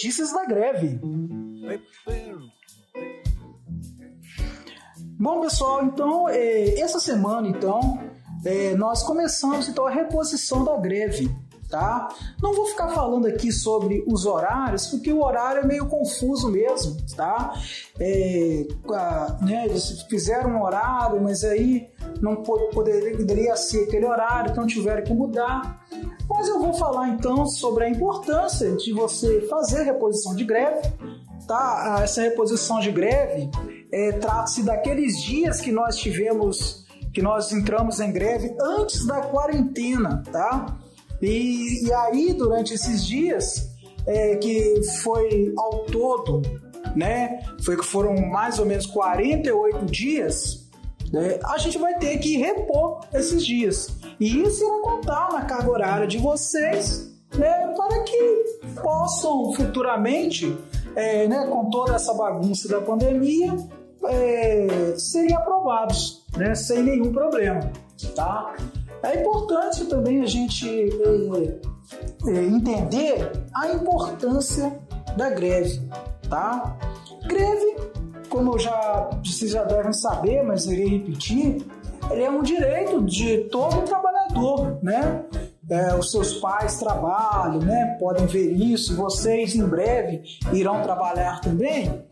Notícias 0.00 0.32
da 0.32 0.46
greve. 0.46 0.98
Bom, 5.18 5.42
pessoal, 5.42 5.84
então, 5.84 6.26
eh, 6.26 6.80
essa 6.80 6.98
semana, 6.98 7.46
então, 7.46 8.00
eh, 8.46 8.74
nós 8.76 9.02
começamos 9.02 9.68
então 9.68 9.86
a 9.86 9.90
reposição 9.90 10.64
da 10.64 10.74
greve, 10.78 11.28
tá? 11.70 12.08
Não 12.42 12.52
vou 12.54 12.66
ficar 12.66 12.88
falando 12.88 13.26
aqui 13.26 13.52
sobre 13.52 14.04
os 14.06 14.26
horários, 14.26 14.86
porque 14.88 15.12
o 15.12 15.22
horário 15.24 15.62
é 15.62 15.66
meio 15.66 15.86
confuso 15.86 16.50
mesmo, 16.50 16.96
tá? 17.16 17.54
A- 18.94 19.38
né, 19.42 19.66
eles 19.66 20.02
fizeram 20.08 20.50
um 20.50 20.62
horário, 20.62 21.20
mas 21.22 21.44
aí 21.44 21.88
não 22.20 22.36
po- 22.36 22.68
poderia, 22.72 23.16
poderia 23.16 23.56
ser 23.56 23.84
aquele 23.84 24.06
horário, 24.06 24.50
então 24.50 24.66
tiveram 24.66 25.02
que 25.02 25.12
mudar. 25.14 25.80
Mas 26.28 26.48
eu 26.48 26.60
vou 26.60 26.72
falar 26.74 27.08
então 27.08 27.46
sobre 27.46 27.84
a 27.84 27.88
importância 27.90 28.74
de 28.76 28.92
você 28.92 29.40
fazer 29.42 29.82
reposição 29.84 30.34
de 30.34 30.44
greve, 30.44 30.88
tá? 31.46 31.96
Ah, 31.96 32.00
Essa 32.02 32.22
reposição 32.22 32.80
de 32.80 32.90
greve 32.90 33.50
é, 33.92 34.12
trata-se 34.12 34.62
daqueles 34.62 35.20
dias 35.22 35.60
que 35.60 35.72
nós 35.72 35.96
tivemos, 35.96 36.86
que 37.12 37.20
nós 37.20 37.52
entramos 37.52 37.98
em 38.00 38.12
greve 38.12 38.54
antes 38.60 39.04
da 39.06 39.20
quarentena, 39.22 40.22
tá? 40.30 40.78
E, 41.20 41.86
e 41.86 41.92
aí, 41.92 42.32
durante 42.32 42.74
esses 42.74 43.04
dias, 43.04 43.70
é, 44.06 44.36
que 44.36 44.82
foi 45.02 45.52
ao 45.56 45.84
todo, 45.84 46.42
né? 46.96 47.40
Foi 47.64 47.76
que 47.76 47.84
foram 47.84 48.16
mais 48.16 48.58
ou 48.58 48.66
menos 48.66 48.86
48 48.86 49.84
dias, 49.86 50.60
né, 51.12 51.38
a 51.44 51.58
gente 51.58 51.76
vai 51.76 51.94
ter 51.98 52.18
que 52.18 52.36
repor 52.36 53.00
esses 53.12 53.44
dias. 53.44 53.88
E 54.18 54.42
isso 54.42 54.64
irá 54.64 54.80
contar 54.80 55.32
na 55.32 55.44
carga 55.44 55.70
horária 55.70 56.06
de 56.06 56.18
vocês, 56.18 57.10
né, 57.36 57.74
para 57.76 58.02
que 58.04 58.44
possam 58.80 59.52
futuramente, 59.54 60.56
é, 60.94 61.26
né, 61.26 61.46
com 61.46 61.68
toda 61.70 61.94
essa 61.94 62.14
bagunça 62.14 62.68
da 62.68 62.80
pandemia, 62.80 63.56
é, 64.04 64.94
serem 64.96 65.34
aprovados, 65.34 66.24
né, 66.36 66.54
sem 66.54 66.82
nenhum 66.82 67.12
problema. 67.12 67.70
Tá? 68.14 68.54
É 69.02 69.20
importante 69.20 69.84
também 69.86 70.22
a 70.22 70.26
gente 70.26 70.68
é, 70.68 72.30
é, 72.30 72.44
entender 72.44 73.32
a 73.54 73.68
importância 73.68 74.78
da 75.16 75.30
greve. 75.30 75.80
Tá? 76.28 76.76
Greve 77.26 77.76
como 78.30 78.58
já, 78.58 79.10
vocês 79.24 79.50
já 79.50 79.64
devem 79.64 79.92
saber, 79.92 80.42
mas 80.42 80.64
irei 80.66 80.86
repetir, 80.86 81.66
ele 82.10 82.22
é 82.22 82.30
um 82.30 82.42
direito 82.42 83.02
de 83.02 83.38
todo 83.50 83.82
trabalhador, 83.82 84.78
né? 84.82 85.24
É, 85.68 85.94
os 85.94 86.10
seus 86.10 86.34
pais 86.34 86.78
trabalham, 86.78 87.58
né? 87.58 87.96
Podem 88.00 88.26
ver 88.26 88.52
isso, 88.52 88.96
vocês 88.96 89.54
em 89.54 89.64
breve 89.64 90.22
irão 90.52 90.80
trabalhar 90.82 91.40
também. 91.40 92.04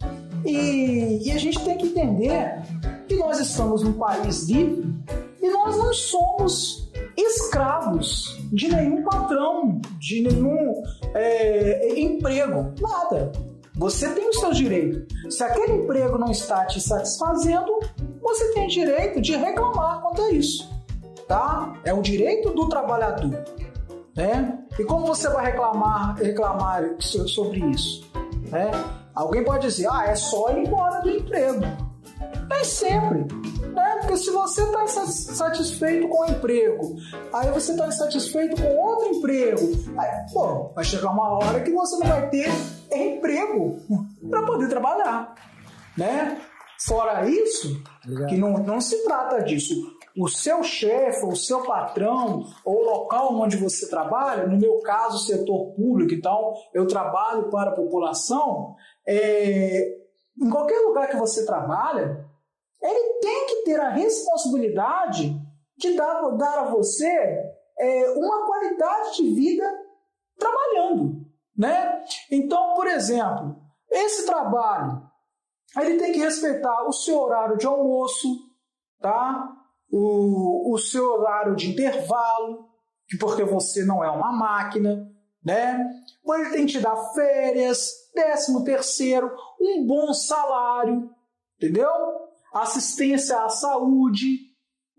E, 0.44 1.22
e 1.24 1.32
a 1.32 1.38
gente 1.38 1.58
tem 1.64 1.76
que 1.76 1.86
entender 1.86 2.60
que 3.08 3.16
nós 3.16 3.40
estamos 3.40 3.82
num 3.82 3.94
país 3.94 4.48
livre 4.48 4.94
e 5.40 5.50
nós 5.50 5.76
não 5.76 5.92
somos 5.92 6.90
escravos 7.16 8.38
de 8.52 8.68
nenhum 8.68 9.02
patrão, 9.04 9.80
de 9.98 10.22
nenhum 10.22 10.82
é, 11.14 11.98
emprego, 11.98 12.72
nada. 12.80 13.32
Você 13.76 14.08
tem 14.12 14.28
o 14.28 14.32
seu 14.32 14.52
direito. 14.52 15.06
Se 15.30 15.42
aquele 15.42 15.74
emprego 15.84 16.18
não 16.18 16.30
está 16.32 16.64
te 16.66 16.80
satisfazendo, 16.80 17.78
você 18.20 18.52
tem 18.52 18.66
direito 18.66 19.20
de 19.20 19.36
reclamar 19.36 20.00
quanto 20.00 20.22
a 20.22 20.30
isso. 20.32 20.68
Tá? 21.28 21.74
É 21.84 21.92
o 21.94 22.02
direito 22.02 22.50
do 22.50 22.68
trabalhador. 22.68 23.44
Né? 24.16 24.58
E 24.76 24.82
como 24.84 25.06
você 25.06 25.28
vai 25.28 25.46
reclamar, 25.46 26.16
reclamar 26.16 26.96
so- 26.98 27.28
sobre 27.28 27.60
isso? 27.70 28.10
Né? 28.50 28.70
Alguém 29.14 29.44
pode 29.44 29.66
dizer, 29.68 29.86
ah, 29.90 30.06
é 30.06 30.16
só 30.16 30.50
ir 30.50 30.66
embora 30.66 31.00
do 31.00 31.10
emprego. 31.10 31.60
Nem 32.50 32.64
sempre. 32.64 33.26
Né? 33.78 33.96
Porque 34.00 34.16
se 34.16 34.30
você 34.30 34.62
está 34.62 34.84
insatisfeito 34.84 36.08
com 36.08 36.20
o 36.20 36.26
emprego, 36.26 36.96
aí 37.32 37.50
você 37.50 37.72
está 37.72 37.86
insatisfeito 37.86 38.60
com 38.60 38.76
outro 38.76 39.08
emprego, 39.14 39.70
aí, 39.96 40.32
pô, 40.32 40.72
vai 40.74 40.84
chegar 40.84 41.10
uma 41.10 41.38
hora 41.38 41.60
que 41.60 41.70
você 41.70 41.96
não 41.96 42.06
vai 42.06 42.28
ter 42.28 42.50
emprego 42.92 43.78
para 44.28 44.42
poder 44.42 44.68
trabalhar. 44.68 45.34
Né? 45.96 46.40
Fora 46.86 47.28
isso, 47.28 47.80
que 48.28 48.36
não, 48.36 48.58
não 48.58 48.80
se 48.80 49.04
trata 49.04 49.42
disso. 49.42 49.74
O 50.16 50.28
seu 50.28 50.64
chefe, 50.64 51.24
o 51.24 51.36
seu 51.36 51.62
patrão, 51.62 52.44
ou 52.64 52.82
o 52.82 52.84
local 52.84 53.34
onde 53.34 53.56
você 53.56 53.88
trabalha, 53.88 54.46
no 54.46 54.58
meu 54.58 54.80
caso, 54.80 55.24
setor 55.24 55.72
público, 55.74 56.12
então 56.14 56.54
eu 56.74 56.86
trabalho 56.86 57.50
para 57.50 57.70
a 57.70 57.74
população, 57.74 58.74
é, 59.06 59.96
em 60.40 60.50
qualquer 60.50 60.80
lugar 60.80 61.08
que 61.08 61.16
você 61.16 61.46
trabalha, 61.46 62.27
ele 62.82 63.20
tem 63.20 63.46
que 63.46 63.64
ter 63.64 63.80
a 63.80 63.90
responsabilidade 63.90 65.34
de 65.76 65.96
dar, 65.96 66.30
dar 66.36 66.58
a 66.60 66.70
você 66.70 67.06
é, 67.78 68.10
uma 68.10 68.46
qualidade 68.46 69.16
de 69.16 69.34
vida 69.34 69.64
trabalhando, 70.38 71.26
né? 71.56 72.04
Então, 72.30 72.74
por 72.74 72.86
exemplo, 72.86 73.56
esse 73.90 74.26
trabalho, 74.26 75.02
ele 75.76 75.96
tem 75.96 76.12
que 76.12 76.18
respeitar 76.18 76.86
o 76.86 76.92
seu 76.92 77.18
horário 77.18 77.56
de 77.56 77.66
almoço, 77.66 78.28
tá? 79.00 79.52
O, 79.90 80.74
o 80.74 80.78
seu 80.78 81.04
horário 81.04 81.56
de 81.56 81.70
intervalo, 81.70 82.68
porque 83.18 83.44
você 83.44 83.84
não 83.84 84.04
é 84.04 84.10
uma 84.10 84.32
máquina, 84.32 85.08
né? 85.44 85.84
Ele 86.26 86.50
tem 86.50 86.66
que 86.66 86.72
te 86.72 86.80
dar 86.80 86.96
férias, 87.14 87.90
décimo 88.14 88.64
terceiro, 88.64 89.34
um 89.60 89.86
bom 89.86 90.12
salário, 90.12 91.10
entendeu? 91.56 91.88
Assistência 92.52 93.44
à 93.44 93.48
saúde 93.48 94.48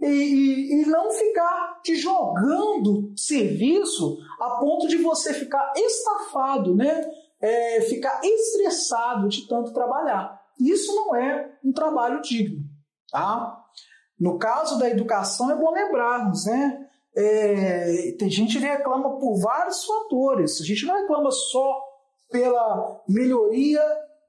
e, 0.02 0.82
e, 0.82 0.86
não 0.86 1.12
ficar 1.12 1.82
te 1.84 1.96
jogando 1.96 3.12
serviço 3.18 4.18
a 4.40 4.52
ponto 4.52 4.88
de 4.88 4.98
você 4.98 5.34
ficar 5.34 5.74
estafado, 5.76 6.76
né? 6.76 7.06
É, 7.42 7.82
ficar 7.82 8.22
estressado 8.24 9.28
de 9.28 9.48
tanto 9.48 9.74
trabalhar. 9.74 10.40
Isso 10.60 10.94
não 10.94 11.16
é 11.16 11.58
um 11.64 11.72
trabalho 11.72 12.22
digno, 12.22 12.64
tá? 13.12 13.58
No 14.20 14.38
caso 14.38 14.78
da 14.78 14.90
educação, 14.90 15.50
é 15.52 15.56
bom 15.56 15.72
lembrarmos, 15.72 16.46
né? 16.46 16.86
É, 17.16 18.16
tem 18.18 18.30
gente 18.30 18.58
que 18.58 18.66
reclama 18.66 19.18
por 19.18 19.40
vários 19.40 19.84
fatores. 19.86 20.62
A 20.62 20.66
gente 20.66 20.86
não 20.86 20.96
reclama 20.96 21.32
só 21.32 21.82
pela 22.30 23.02
melhoria 23.08 23.82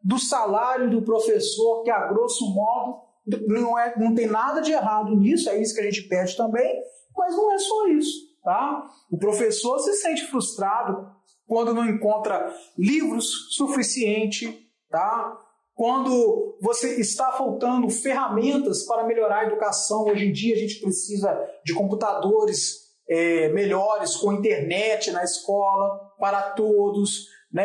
do 0.03 0.19
salário 0.19 0.91
do 0.91 1.03
professor, 1.03 1.83
que 1.83 1.91
a 1.91 2.07
grosso 2.07 2.53
modo 2.55 3.10
não, 3.47 3.79
é, 3.79 3.95
não 3.97 4.15
tem 4.15 4.27
nada 4.27 4.61
de 4.61 4.73
errado 4.73 5.17
nisso, 5.17 5.49
é 5.49 5.61
isso 5.61 5.75
que 5.75 5.81
a 5.81 5.85
gente 5.85 6.09
pede 6.09 6.37
também, 6.37 6.83
mas 7.17 7.37
não 7.37 7.53
é 7.53 7.59
só 7.59 7.89
isso. 7.89 8.31
Tá? 8.43 8.87
O 9.11 9.19
professor 9.19 9.79
se 9.81 9.93
sente 9.95 10.27
frustrado 10.27 11.07
quando 11.47 11.75
não 11.75 11.87
encontra 11.87 12.55
livros 12.79 13.55
suficiente, 13.55 14.67
tá? 14.89 15.37
quando 15.75 16.59
você 16.61 17.01
está 17.01 17.33
faltando 17.33 17.89
ferramentas 17.89 18.85
para 18.85 19.05
melhorar 19.05 19.41
a 19.41 19.47
educação. 19.47 20.05
Hoje 20.05 20.27
em 20.27 20.33
dia 20.33 20.55
a 20.55 20.59
gente 20.59 20.81
precisa 20.81 21.39
de 21.65 21.75
computadores 21.75 22.91
é, 23.09 23.49
melhores, 23.49 24.17
com 24.17 24.33
internet 24.33 25.11
na 25.11 25.25
escola 25.25 25.99
para 26.19 26.43
todos. 26.53 27.27
Né? 27.53 27.65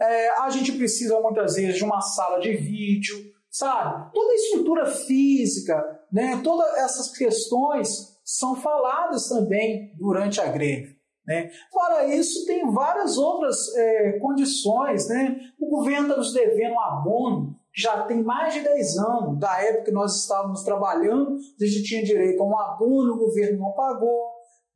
É, 0.00 0.40
a 0.40 0.50
gente 0.50 0.72
precisa 0.72 1.18
muitas 1.20 1.56
vezes 1.56 1.76
de 1.76 1.84
uma 1.84 2.00
sala 2.00 2.38
de 2.38 2.52
vídeo, 2.52 3.16
sabe? 3.54 4.10
Toda 4.12 4.32
a 4.32 4.34
estrutura 4.34 4.86
física, 4.86 6.00
né? 6.12 6.40
todas 6.42 6.66
essas 6.78 7.16
questões 7.16 8.18
são 8.24 8.56
faladas 8.56 9.28
também 9.28 9.94
durante 9.96 10.40
a 10.40 10.46
greve. 10.46 10.96
Né? 11.24 11.50
Fora 11.72 12.04
isso, 12.04 12.44
tem 12.46 12.68
várias 12.72 13.16
outras 13.16 13.56
é, 13.76 14.18
condições. 14.18 15.08
Né? 15.08 15.38
O 15.60 15.68
governo 15.68 16.08
está 16.08 16.16
nos 16.16 16.32
devendo 16.32 16.74
um 16.74 16.80
abono, 16.80 17.56
já 17.72 18.02
tem 18.02 18.24
mais 18.24 18.54
de 18.54 18.60
10 18.60 18.98
anos, 18.98 19.38
da 19.38 19.62
época 19.62 19.84
que 19.84 19.92
nós 19.92 20.20
estávamos 20.20 20.64
trabalhando, 20.64 21.36
a 21.60 21.64
gente 21.64 21.84
tinha 21.84 22.04
direito 22.04 22.42
a 22.42 22.46
um 22.46 22.58
abono, 22.58 23.14
o 23.14 23.18
governo 23.18 23.60
não 23.60 23.72
pagou. 23.72 24.32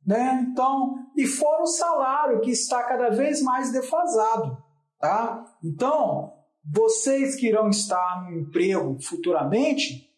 Né? 0.07 0.47
Então, 0.49 0.95
e 1.17 1.27
fora 1.27 1.63
o 1.63 1.67
salário 1.67 2.39
que 2.39 2.51
está 2.51 2.81
cada 2.83 3.09
vez 3.09 3.41
mais 3.41 3.73
defasado. 3.73 4.57
Tá? 4.99 5.45
Então, 5.63 6.38
vocês 6.63 7.35
que 7.35 7.47
irão 7.47 7.69
estar 7.69 8.23
no 8.23 8.39
emprego 8.39 8.97
futuramente, 9.01 10.09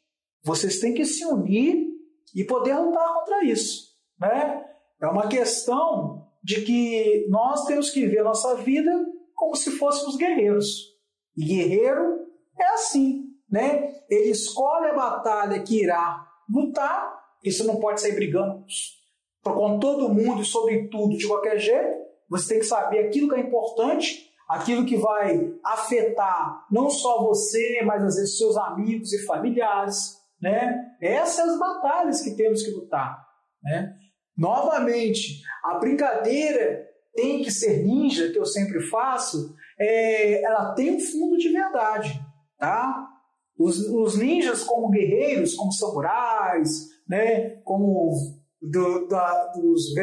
vocês 0.43 0.79
têm 0.79 0.93
que 0.93 1.05
se 1.05 1.25
unir 1.25 1.87
e 2.35 2.43
poder 2.43 2.75
lutar 2.75 3.13
contra 3.13 3.43
isso. 3.43 3.91
Né? 4.19 4.65
É 5.01 5.07
uma 5.07 5.27
questão 5.27 6.27
de 6.43 6.61
que 6.61 7.27
nós 7.29 7.65
temos 7.65 7.89
que 7.89 8.05
ver 8.07 8.19
a 8.19 8.25
nossa 8.25 8.55
vida 8.55 8.91
como 9.35 9.55
se 9.55 9.71
fôssemos 9.71 10.15
guerreiros. 10.15 10.91
E 11.35 11.45
guerreiro 11.45 12.27
é 12.59 12.73
assim, 12.73 13.25
né? 13.49 13.95
Ele 14.09 14.29
escolhe 14.29 14.87
a 14.87 14.93
batalha 14.93 15.61
que 15.61 15.83
irá 15.83 16.27
lutar, 16.49 17.19
você 17.43 17.63
não 17.63 17.77
pode 17.77 18.01
sair 18.01 18.13
brigando 18.13 18.63
com 19.43 19.79
todo 19.79 20.13
mundo 20.13 20.41
e 20.41 20.45
sobre 20.45 20.87
tudo 20.89 21.17
de 21.17 21.27
qualquer 21.27 21.57
jeito. 21.57 22.01
Você 22.29 22.53
tem 22.53 22.59
que 22.59 22.65
saber 22.65 22.99
aquilo 22.99 23.29
que 23.29 23.35
é 23.35 23.39
importante, 23.39 24.30
aquilo 24.47 24.85
que 24.85 24.97
vai 24.97 25.53
afetar 25.63 26.65
não 26.71 26.89
só 26.89 27.23
você, 27.23 27.81
mas 27.85 28.03
às 28.03 28.15
vezes 28.15 28.37
seus 28.37 28.57
amigos 28.57 29.13
e 29.13 29.25
familiares, 29.25 30.17
né? 30.41 30.77
Essas 31.01 31.49
as 31.49 31.59
batalhas 31.59 32.21
que 32.21 32.35
temos 32.35 32.63
que 32.63 32.71
lutar, 32.71 33.25
né? 33.63 33.93
Novamente, 34.37 35.41
a 35.63 35.75
brincadeira 35.75 36.87
tem 37.13 37.43
que 37.43 37.51
ser 37.51 37.83
ninja, 37.83 38.31
que 38.31 38.39
eu 38.39 38.45
sempre 38.45 38.81
faço, 38.87 39.53
é, 39.79 40.43
ela 40.43 40.73
tem 40.73 40.95
um 40.95 40.99
fundo 40.99 41.37
de 41.37 41.49
verdade, 41.49 42.19
tá? 42.57 43.07
Os, 43.57 43.79
os 43.87 44.17
ninjas 44.17 44.63
como 44.63 44.89
guerreiros, 44.89 45.53
como 45.53 45.71
samurais, 45.71 46.87
né, 47.07 47.57
como 47.63 48.11
do, 48.61 49.07
da, 49.07 49.47
dos, 49.53 49.93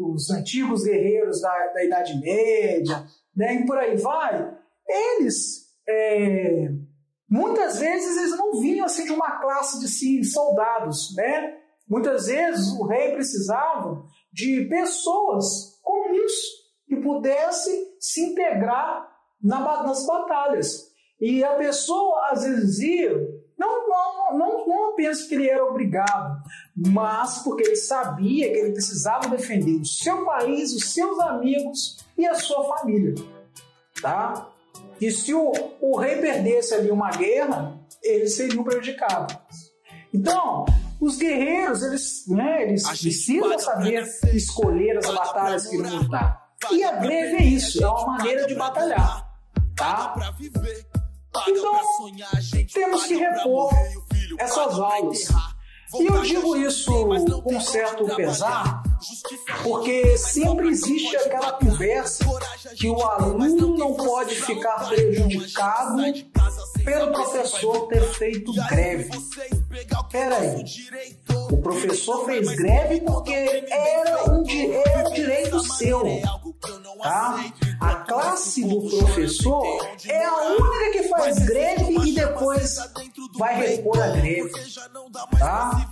os 0.00 0.30
antigos 0.30 0.84
guerreiros 0.84 1.40
da, 1.40 1.72
da 1.74 1.84
Idade 1.84 2.18
Média, 2.20 3.04
né, 3.34 3.54
e 3.54 3.66
por 3.66 3.78
aí 3.78 3.96
vai, 3.96 4.56
eles 4.88 5.70
é, 5.88 6.68
muitas 7.28 7.78
vezes 7.78 8.16
eles 8.16 8.36
não 8.36 8.60
vinham 8.60 8.86
assim 8.86 9.04
de 9.04 9.12
uma 9.12 9.40
classe 9.40 9.80
de 9.80 9.88
sim, 9.88 10.22
soldados, 10.22 11.14
né? 11.16 11.56
Muitas 11.88 12.26
vezes 12.26 12.72
o 12.78 12.84
rei 12.84 13.12
precisava 13.12 14.04
de 14.32 14.64
pessoas 14.66 15.80
comuns 15.82 16.32
que 16.86 16.96
pudessem 16.96 17.96
se 17.98 18.20
integrar 18.20 19.08
na, 19.42 19.82
nas 19.82 20.06
batalhas. 20.06 20.90
E 21.20 21.42
a 21.44 21.54
pessoa 21.54 22.30
às 22.30 22.44
vezes 22.44 22.78
ia, 22.78 23.12
não, 23.58 23.88
não, 23.88 24.38
não, 24.38 24.66
não 24.66 24.90
apenas 24.90 25.20
porque 25.20 25.34
ele 25.34 25.50
era 25.50 25.64
obrigado, 25.64 26.42
mas 26.76 27.38
porque 27.38 27.64
ele 27.64 27.76
sabia 27.76 28.50
que 28.52 28.58
ele 28.58 28.72
precisava 28.72 29.28
defender 29.28 29.80
o 29.80 29.84
seu 29.84 30.24
país, 30.24 30.72
os 30.72 30.94
seus 30.94 31.18
amigos 31.20 31.98
e 32.20 32.26
a 32.26 32.34
sua 32.34 32.76
família. 32.76 33.14
Tá? 34.00 34.48
E 35.00 35.10
se 35.10 35.32
o, 35.34 35.52
o 35.80 35.98
rei 35.98 36.16
perdesse 36.16 36.74
ali 36.74 36.90
uma 36.90 37.10
guerra, 37.10 37.78
eles 38.02 38.36
seriam 38.36 38.62
prejudicados. 38.62 39.36
Então, 40.12 40.66
os 41.00 41.16
guerreiros, 41.16 41.82
eles, 41.82 42.24
né, 42.28 42.64
eles 42.64 42.86
precisam 42.86 43.58
saber 43.58 44.04
escolher 44.34 44.98
as 44.98 45.06
batalhas 45.06 45.66
que 45.66 45.78
vão 45.78 46.02
lutar. 46.02 46.50
E 46.70 46.84
a 46.84 46.92
greve 46.92 47.36
é 47.36 47.44
isso, 47.44 47.82
é 47.82 47.88
uma 47.88 48.18
maneira 48.18 48.46
de 48.46 48.54
batalhar. 48.54 49.26
Tá? 49.74 50.14
Então, 51.48 51.80
temos 52.74 53.06
que 53.06 53.14
repor 53.14 53.72
essas 54.38 54.78
aulas. 54.78 55.28
E 55.98 56.06
eu 56.06 56.22
digo 56.22 56.56
isso 56.56 56.92
com 57.42 57.60
certo 57.60 58.04
pesar, 58.14 58.82
porque 59.62 60.16
sempre 60.16 60.68
existe 60.68 61.16
aquela 61.16 61.52
conversa 61.52 62.24
que 62.76 62.88
o 62.88 63.00
aluno 63.02 63.76
não 63.76 63.94
pode 63.94 64.34
ficar 64.34 64.88
prejudicado 64.88 66.02
pelo 66.84 67.12
professor 67.12 67.88
ter 67.88 68.02
feito 68.14 68.52
greve. 68.68 69.10
Peraí, 70.10 70.64
o 71.50 71.56
professor 71.58 72.24
fez 72.26 72.48
greve 72.54 73.00
porque 73.02 73.32
era 73.32 74.30
um, 74.30 74.44
era 74.84 75.08
um 75.08 75.12
direito 75.12 75.60
seu, 75.60 76.02
tá? 77.02 77.52
A 77.80 77.94
classe 77.96 78.64
do 78.64 78.80
professor 78.98 79.64
é 80.06 80.24
a 80.24 80.36
única 80.48 80.90
que 80.92 81.08
faz 81.08 81.38
greve 81.38 82.08
e 82.08 82.14
depois 82.14 82.76
vai 83.38 83.54
repor 83.54 84.00
a 84.00 84.08
greve, 84.08 84.52
tá? 85.38 85.90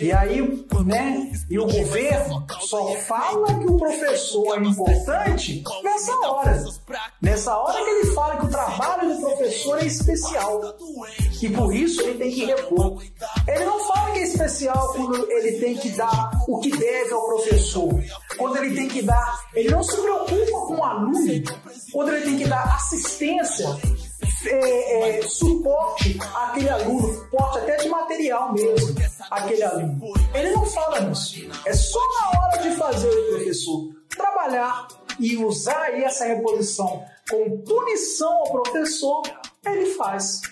E 0.00 0.12
aí, 0.12 0.66
né? 0.84 1.32
E 1.50 1.58
o 1.58 1.66
governo 1.66 2.46
só 2.60 2.94
fala 2.96 3.58
que 3.58 3.66
o 3.66 3.76
professor 3.76 4.58
é 4.58 4.64
importante 4.64 5.64
nessa 5.82 6.12
hora. 6.20 6.64
Nessa 7.20 7.56
hora 7.56 7.84
que 7.84 7.90
ele 7.90 8.14
fala 8.14 8.36
que 8.36 8.46
o 8.46 8.50
trabalho 8.50 9.14
do 9.14 9.20
professor 9.20 9.78
é 9.78 9.86
especial. 9.86 10.60
E 11.42 11.50
por 11.50 11.74
isso 11.74 12.00
ele 12.02 12.18
tem 12.18 12.30
que 12.30 12.44
repor. 12.44 13.02
Ele 13.48 13.64
não 13.64 13.80
fala 13.80 14.12
que 14.12 14.20
é 14.20 14.22
especial 14.22 14.92
quando 14.92 15.30
ele 15.30 15.58
tem 15.58 15.76
que 15.76 15.90
dar 15.90 16.30
o 16.46 16.60
que 16.60 16.70
deve 16.70 17.12
ao 17.12 17.26
professor. 17.26 17.90
Quando 18.36 18.56
ele 18.58 18.76
tem 18.76 18.88
que 18.88 19.02
dar. 19.02 19.40
Ele 19.52 19.70
não 19.70 19.82
se 19.82 20.00
preocupa 20.00 20.66
com 20.66 20.76
o 20.76 20.84
aluno. 20.84 21.42
Quando 21.92 22.12
ele 22.12 22.24
tem 22.24 22.38
que 22.38 22.44
dar 22.46 22.62
assistência 22.76 23.66
é, 24.46 25.18
é, 25.18 25.22
suporte 25.22 26.16
àquele 26.34 26.68
aluno, 26.68 27.12
suporte 27.12 27.58
até 27.58 27.76
de 27.76 27.88
material 27.88 28.52
mesmo, 28.52 28.94
àquele 29.30 29.64
aluno. 29.64 30.12
Ele 30.34 30.50
não 30.52 30.64
fala 30.66 31.00
nisso. 31.00 31.44
É 31.66 31.72
só 31.72 31.98
na 31.98 32.40
hora 32.40 32.62
de 32.62 32.76
fazer 32.76 33.08
o 33.08 33.28
professor 33.30 33.88
trabalhar 34.16 34.86
e 35.18 35.36
usar 35.36 35.82
aí 35.82 36.04
essa 36.04 36.24
reposição 36.24 37.04
como 37.28 37.58
punição 37.62 38.32
ao 38.32 38.62
professor, 38.62 39.22
ele 39.64 39.86
faz. 39.94 40.42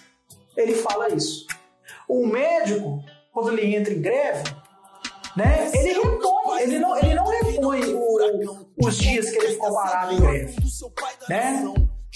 Ele 0.60 0.74
fala 0.74 1.08
isso. 1.10 1.46
O 2.08 2.26
médico, 2.26 3.02
quando 3.32 3.52
ele 3.52 3.74
entra 3.74 3.92
em 3.92 4.00
greve, 4.00 4.44
né, 5.36 5.70
ele 5.74 5.94
ele 6.60 6.78
não, 6.78 6.96
ele 6.98 7.14
não 7.14 7.26
repõe 7.26 7.94
o, 7.94 8.66
os 8.82 8.96
dias 8.96 9.30
que 9.30 9.38
ele 9.38 9.54
ficou 9.54 9.74
parado 9.74 10.12
em 10.12 10.20
greve. 10.20 10.56
Né? 11.28 11.64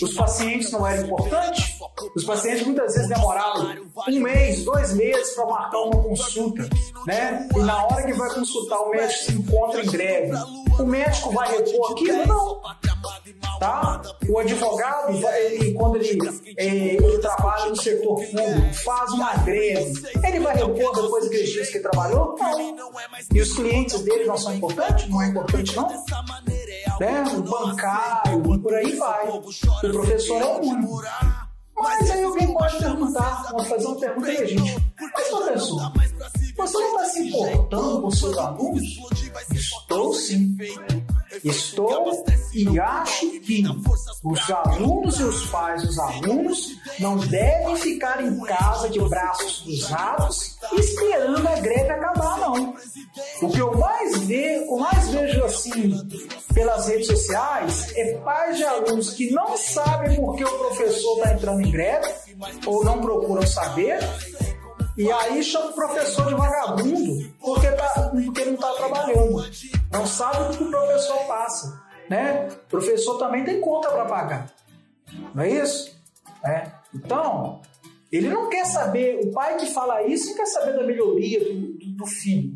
Os 0.03 0.15
pacientes 0.15 0.73
não 0.73 0.87
eram 0.87 1.07
importantes? 1.07 1.79
Os 2.17 2.25
pacientes 2.25 2.67
muitas 2.67 2.95
vezes 2.95 3.09
demoravam 3.09 3.77
um 4.09 4.21
mês, 4.21 4.65
dois 4.65 4.93
meses 4.95 5.35
para 5.35 5.47
marcar 5.47 5.79
uma 5.83 6.03
consulta, 6.03 6.69
né? 7.07 7.49
E 7.55 7.59
na 7.61 7.85
hora 7.85 8.03
que 8.05 8.13
vai 8.13 8.35
consultar, 8.35 8.81
o 8.81 8.91
médico 8.91 9.25
se 9.25 9.33
encontra 9.33 9.85
em 9.85 9.87
greve. 9.87 10.33
O 10.79 10.85
médico 10.85 11.31
vai 11.31 11.49
repor 11.57 11.93
aquilo? 11.93 12.27
Não. 12.27 12.61
Tá? 13.61 14.03
O 14.29 14.39
advogado, 14.41 15.13
ele, 15.13 15.73
quando 15.75 15.97
ele, 15.97 16.19
ele, 16.57 16.97
ele 16.97 17.19
trabalha 17.19 17.67
no 17.67 17.77
setor 17.77 18.17
público, 18.17 18.75
faz 18.85 19.13
uma 19.13 19.33
greve, 19.37 20.03
ele 20.25 20.41
vai 20.41 20.57
repor 20.57 20.93
depois 20.95 21.25
daqueles 21.25 21.51
dias 21.51 21.69
que 21.69 21.77
ele 21.77 21.89
trabalhou? 21.89 22.35
Não. 22.37 22.91
E 23.33 23.41
os 23.41 23.53
clientes 23.55 24.01
dele 24.03 24.25
não 24.25 24.37
são 24.37 24.55
importantes? 24.55 25.09
Não 25.09 25.23
é 25.23 25.29
importante, 25.29 25.77
não? 25.77 25.89
Né? 27.01 27.25
o 27.37 27.43
bancário, 27.43 28.61
por 28.61 28.75
aí 28.75 28.97
vai. 28.97 29.29
O 29.29 29.41
professor 29.41 30.41
é 30.41 30.45
o 30.45 30.61
único. 30.61 31.03
Mas 31.77 32.11
aí 32.11 32.23
alguém 32.25 32.55
pode 32.55 32.79
perguntar, 32.79 33.43
vamos 33.51 33.69
fazer 33.69 33.87
uma 33.87 33.97
pergunta 33.99 34.29
aí, 34.29 34.47
gente. 34.47 34.95
Mas 35.01 35.29
professor, 35.29 35.93
você 36.57 36.79
não 36.79 36.97
está 36.97 37.05
se 37.07 37.29
importando 37.29 38.03
com 38.03 38.11
seus 38.11 38.39
alunos? 38.39 38.83
Estou 39.53 40.15
sim. 40.15 40.57
Estou 41.43 42.24
e 42.53 42.78
acho 42.78 43.41
que 43.41 43.64
os 44.22 44.51
alunos 44.51 45.18
e 45.18 45.24
os 45.24 45.47
pais 45.47 45.82
dos 45.82 45.99
alunos 45.99 46.76
não 47.01 47.16
devem 47.16 47.76
ficar 47.76 48.24
em 48.24 48.39
casa 48.41 48.89
de 48.89 49.01
braços 49.01 49.62
cruzados 49.62 50.57
esperando 50.72 51.47
a 51.49 51.57
greve 51.57 51.91
acabar, 51.91 52.39
não. 52.39 52.74
O 53.43 53.51
que 53.51 53.59
eu 53.59 53.76
mais 53.76 54.18
vejo, 54.24 54.64
o 54.70 54.78
mais 54.78 55.09
vejo 55.09 55.45
assim 55.45 56.09
pelas 56.53 56.87
redes 56.87 57.07
sociais 57.07 57.93
é 57.97 58.14
pais 58.18 58.57
de 58.57 58.64
alunos 58.64 59.11
que 59.11 59.30
não 59.30 59.57
sabem 59.57 60.16
por 60.16 60.37
que 60.37 60.45
o 60.45 60.59
professor 60.59 61.18
está 61.18 61.35
entrando 61.35 61.61
em 61.61 61.70
greve 61.70 62.09
ou 62.66 62.85
não 62.85 63.01
procuram 63.01 63.47
saber 63.47 63.99
e 64.97 65.11
aí 65.11 65.43
chama 65.43 65.71
o 65.71 65.73
professor 65.73 66.27
de 66.27 66.35
vagabundo 66.35 67.33
porque, 67.41 67.69
tá, 67.73 68.11
porque 68.13 68.45
não 68.45 68.55
está 68.55 68.73
trabalhando. 68.75 69.45
Não 69.91 70.07
sabe 70.07 70.55
o 70.55 70.57
que 70.57 70.65
o 70.65 70.71
professor 70.71 71.19
passa. 71.27 71.83
Né? 72.09 72.49
O 72.49 72.69
professor 72.69 73.19
também 73.19 73.45
tem 73.45 73.61
conta 73.61 73.91
para 73.91 74.05
pagar. 74.05 74.55
Não 75.35 75.43
é 75.43 75.51
isso? 75.51 75.95
É. 76.45 76.71
Então, 76.95 77.61
ele 78.13 78.29
não 78.29 78.49
quer 78.49 78.67
saber, 78.67 79.21
o 79.25 79.33
pai 79.33 79.57
que 79.57 79.67
fala 79.67 80.03
isso 80.05 80.35
quer 80.37 80.47
saber 80.47 80.75
da 80.77 80.85
melhoria 80.85 81.41
do, 81.41 81.73
do, 81.73 81.97
do 81.97 82.07
filho. 82.07 82.55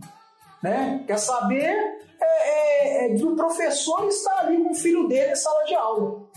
Né? 0.62 1.02
Quer 1.06 1.18
saber 1.18 1.74
é, 2.20 3.06
é, 3.06 3.06
é, 3.06 3.14
do 3.14 3.34
professor 3.34 4.06
estar 4.06 4.40
ali 4.40 4.62
com 4.62 4.70
o 4.70 4.74
filho 4.74 5.08
dele 5.08 5.32
em 5.32 5.36
sala 5.36 5.64
de 5.64 5.74
aula. 5.74 6.28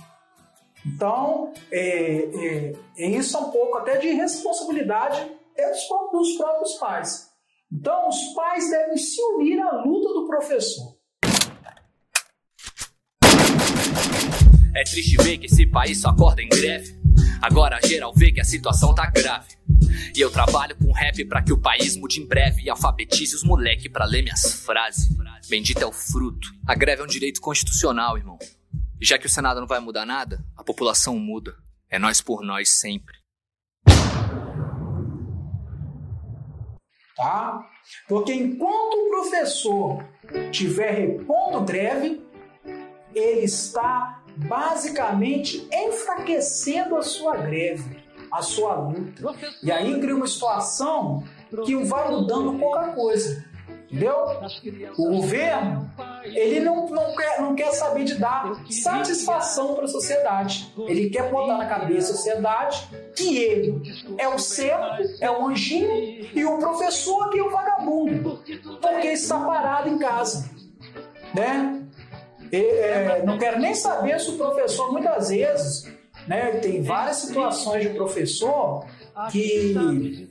Então, 0.86 1.54
é, 1.72 1.80
é, 1.80 2.74
é 2.97 3.08
isso 3.08 3.38
é 3.38 3.39
um 3.39 3.52
pouco 3.52 3.78
até 3.78 3.97
de 3.97 4.10
responsabilidade 4.10 5.40
é 5.62 5.72
dos 5.72 5.88
dos 6.12 6.38
próprios 6.38 6.74
pais. 6.74 7.32
Então, 7.72 8.09
os 8.09 8.34
pais 8.34 8.70
devem 8.70 8.97
se 8.97 9.22
unir 9.36 9.59
à 9.62 9.82
luta 9.84 10.14
do 10.14 10.28
professor. 10.28 10.97
É 14.76 14.84
triste 14.84 15.18
ver 15.18 15.38
que 15.38 15.45
esse 15.45 15.66
país 15.68 16.01
só 16.01 16.09
acorda 16.09 16.41
em 16.41 16.49
greve. 16.49 16.99
Agora 17.41 17.80
geral 17.86 18.14
vê 18.14 18.32
que 18.32 18.39
a 18.39 18.43
situação 18.43 18.93
tá 18.93 19.09
grave. 19.09 19.55
E 20.16 20.20
eu 20.20 20.32
trabalho 20.32 20.76
com 20.78 20.91
rap 20.91 21.26
para 21.26 21.41
que 21.41 21.53
o 21.53 21.57
país 21.59 21.95
mude 21.95 22.20
em 22.20 22.28
breve 22.28 22.64
e 22.64 22.70
alfabetize 22.70 23.36
os 23.36 23.43
moleque 23.43 23.89
para 23.89 24.05
ler 24.05 24.22
minhas 24.22 24.64
frases. 24.64 25.09
Bendito 25.49 25.82
é 25.82 25.86
o 25.86 25.91
fruto. 25.91 26.47
A 26.68 26.76
greve 26.76 27.01
é 27.01 27.03
um 27.03 27.07
direito 27.07 27.41
constitucional, 27.41 28.18
irmão. 28.18 28.38
E 28.99 29.05
já 29.05 29.18
que 29.18 29.26
o 29.26 29.30
Senado 29.30 29.59
não 29.59 29.68
vai 29.68 29.80
mudar 29.80 30.05
nada, 30.05 30.43
a 30.55 30.64
população 30.64 31.18
muda. 31.18 31.55
É 31.89 31.99
nós 31.99 32.22
por 32.22 32.43
nós 32.43 32.70
sempre. 32.70 33.20
Tá? 37.22 37.67
Porque 38.07 38.34
enquanto 38.34 38.95
o 38.95 39.09
professor 39.09 40.03
estiver 40.49 40.91
repondo 40.91 41.61
greve, 41.61 42.26
ele 43.13 43.41
está 43.41 44.24
basicamente 44.36 45.67
enfraquecendo 45.72 46.95
a 46.95 47.03
sua 47.03 47.38
greve, 47.38 47.97
a 48.32 48.41
sua 48.41 48.76
luta. 48.76 49.36
E 49.61 49.72
aí 49.72 49.99
cria 49.99 50.15
uma 50.15 50.28
situação 50.28 51.24
que 51.65 51.76
vai 51.84 52.09
mudando 52.09 52.57
pouca 52.57 52.88
coisa. 52.93 53.45
Entendeu? 53.91 54.15
O 54.97 55.17
governo, 55.17 55.91
ele 56.23 56.61
não, 56.61 56.87
não, 56.89 57.13
quer, 57.13 57.41
não 57.41 57.53
quer 57.53 57.73
saber 57.73 58.05
de 58.05 58.15
dar 58.15 58.63
satisfação 58.69 59.75
para 59.75 59.83
a 59.83 59.87
sociedade. 59.89 60.73
Ele 60.87 61.09
quer 61.09 61.29
botar 61.29 61.57
na 61.57 61.65
cabeça 61.65 62.11
da 62.11 62.17
sociedade 62.17 62.87
que 63.17 63.37
ele 63.37 63.81
é 64.17 64.29
o 64.29 64.39
certo, 64.39 65.03
é 65.19 65.29
o 65.29 65.45
anjinho 65.45 65.91
e 66.33 66.45
o 66.45 66.57
professor 66.57 67.29
que 67.29 67.39
é 67.39 67.43
o 67.43 67.49
vagabundo, 67.49 68.41
porque 68.81 69.07
está 69.07 69.37
parado 69.41 69.89
em 69.89 69.99
casa. 69.99 70.49
Né? 71.33 71.83
E, 72.49 72.57
é, 72.57 73.23
não 73.25 73.37
quero 73.37 73.59
nem 73.59 73.73
saber 73.73 74.21
se 74.21 74.29
o 74.29 74.37
professor, 74.37 74.89
muitas 74.91 75.29
vezes, 75.29 75.91
né, 76.27 76.51
tem 76.61 76.81
várias 76.81 77.17
situações 77.17 77.83
de 77.83 77.89
professor 77.89 78.85
que, 79.32 80.30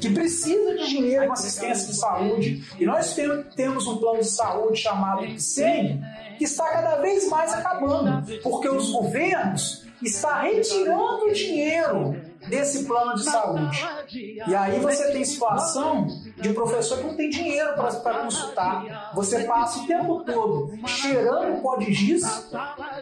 que 0.00 0.10
precisa 0.10 0.74
de 0.76 0.88
dinheiro, 0.88 1.26
uma 1.26 1.34
assistência 1.34 1.86
de 1.88 1.96
saúde. 1.96 2.64
E 2.78 2.84
nós 2.84 3.14
temos 3.56 3.86
um 3.86 3.96
plano 3.98 4.20
de 4.20 4.28
saúde 4.28 4.80
chamado 4.80 5.24
IPSEM, 5.24 6.02
que 6.38 6.44
está 6.44 6.68
cada 6.70 6.96
vez 6.96 7.28
mais 7.28 7.52
acabando, 7.52 8.24
porque 8.42 8.68
os 8.68 8.90
governos 8.90 9.84
estão 10.02 10.42
retirando 10.42 11.32
dinheiro 11.32 12.34
desse 12.48 12.84
plano 12.84 13.14
de 13.14 13.24
saúde. 13.24 13.84
E 14.46 14.54
aí 14.54 14.78
você 14.78 15.12
tem 15.12 15.24
situação 15.24 16.06
de 16.40 16.52
professor 16.52 16.98
que 16.98 17.04
não 17.04 17.16
tem 17.16 17.30
dinheiro 17.30 17.74
para 17.74 18.22
consultar. 18.22 19.12
Você 19.14 19.44
passa 19.44 19.80
o 19.80 19.86
tempo 19.86 20.24
todo 20.24 20.70
cheirando 20.86 21.60
pó 21.62 21.76
de 21.76 21.92
giz, 21.92 22.50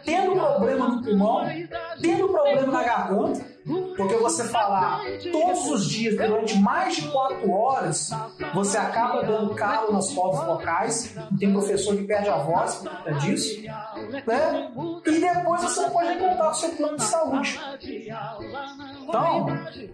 tendo 0.05 0.33
problema 0.33 0.87
no 0.87 1.03
pulmão, 1.03 1.45
tendo 2.01 2.29
problema 2.29 2.71
na 2.71 2.83
garganta, 2.83 3.52
porque 3.65 4.15
você 4.15 4.43
falar 4.45 5.01
todos 5.31 5.67
os 5.69 5.89
dias 5.89 6.17
durante 6.17 6.57
mais 6.59 6.95
de 6.95 7.07
quatro 7.09 7.49
horas, 7.49 8.09
você 8.53 8.77
acaba 8.77 9.23
dando 9.23 9.55
calo 9.55 9.93
nas 9.93 10.11
cordas 10.11 10.45
vocais. 10.45 11.15
Tem 11.39 11.51
professor 11.51 11.95
que 11.95 12.03
perde 12.03 12.29
a 12.29 12.37
voz 12.37 12.75
por 12.75 12.89
conta 12.89 13.13
disso. 13.13 13.61
Né? 13.61 14.71
E 15.05 15.19
depois 15.19 15.61
você 15.61 15.81
não 15.81 15.89
pode 15.91 16.19
contar 16.19 16.49
o 16.49 16.53
seu 16.53 16.69
plano 16.71 16.97
de 16.97 17.03
saúde. 17.03 17.59
Então, 19.03 19.47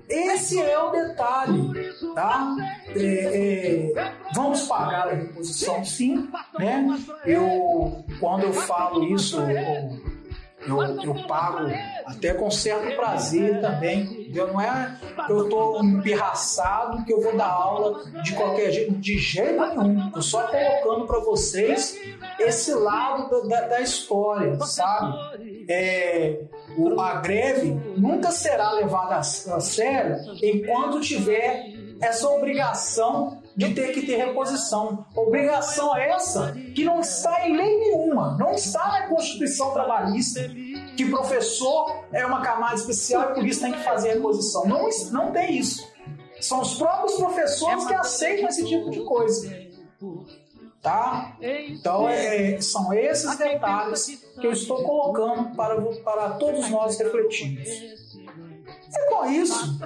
esse 0.08 0.62
é 0.62 0.80
o 0.80 0.92
detalhe, 0.92 1.94
tá? 2.16 2.56
É, 2.96 3.92
é, 4.00 4.14
vamos 4.34 4.62
pagar 4.64 5.10
a 5.10 5.14
reposição, 5.14 5.84
sim, 5.84 6.30
né? 6.58 6.88
Eu, 7.26 8.04
quando 8.20 8.44
eu 8.44 8.54
falo 8.54 9.04
isso, 9.04 9.40
eu, 9.42 10.19
eu 10.68 11.28
pago 11.28 11.68
até 12.06 12.34
com 12.34 12.52
certo 12.52 12.96
prazer 12.96 13.62
também. 13.62 14.02
Entendeu? 14.02 14.48
Não 14.54 14.62
é 14.62 14.98
que 15.26 15.32
eu 15.32 15.44
estou 15.44 15.84
empirraçado 15.84 17.04
que 17.06 17.14
eu 17.14 17.22
vou 17.22 17.36
dar 17.36 17.50
aula 17.50 18.04
de 18.24 18.34
qualquer 18.34 18.72
jeito, 18.72 18.94
de 18.94 19.18
jeito 19.18 19.60
nenhum. 19.78 20.08
Estou 20.08 20.22
só 20.22 20.48
colocando 20.48 21.08
para 21.08 21.20
vocês 21.20 21.98
esse 22.40 22.74
lado 22.74 23.48
da, 23.48 23.62
da 23.62 23.82
história, 23.82 24.60
sabe? 24.62 25.66
É, 25.70 26.42
o, 26.78 27.00
a 27.00 27.16
greve 27.16 27.72
nunca 27.98 28.32
será 28.32 28.72
levada 28.74 29.16
a, 29.16 29.20
a 29.20 29.60
sério 29.60 30.18
enquanto 30.42 31.00
tiver 31.02 31.74
essa 32.02 32.30
obrigação 32.30 33.39
de 33.56 33.74
ter 33.74 33.92
que 33.94 34.06
ter 34.06 34.18
reposição. 34.18 35.06
Obrigação 35.16 35.96
essa 35.96 36.54
que 36.74 36.84
não 36.84 37.00
está 37.00 37.48
em 37.48 37.56
lei 37.56 37.80
nenhuma, 37.80 38.38
não 38.38 38.54
está 38.54 38.88
na 38.88 39.08
Constituição 39.08 39.72
Trabalhista, 39.72 40.50
que 40.96 41.10
professor 41.10 42.06
é 42.12 42.26
uma 42.26 42.42
camada 42.42 42.76
especial 42.76 43.32
e 43.32 43.34
por 43.34 43.46
isso 43.46 43.62
tem 43.62 43.72
que 43.72 43.84
fazer 43.84 44.14
reposição. 44.14 44.66
Não, 44.66 44.88
não 45.12 45.32
tem 45.32 45.58
isso. 45.58 45.88
São 46.40 46.62
os 46.62 46.76
próprios 46.76 47.16
professores 47.16 47.86
que 47.86 47.94
aceitam 47.94 48.48
esse 48.48 48.66
tipo 48.66 48.90
de 48.90 49.02
coisa. 49.02 49.70
Tá? 50.82 51.38
Então, 51.42 52.08
é, 52.08 52.62
são 52.62 52.94
esses 52.94 53.38
detalhes 53.38 54.06
que 54.40 54.48
eu 54.48 54.52
estou 54.54 54.82
colocando 54.84 55.54
para, 55.56 55.82
para 55.82 56.30
todos 56.32 56.70
nós 56.70 56.98
refletirmos. 56.98 57.68
E 57.68 59.10
com 59.10 59.26
isso, 59.30 59.78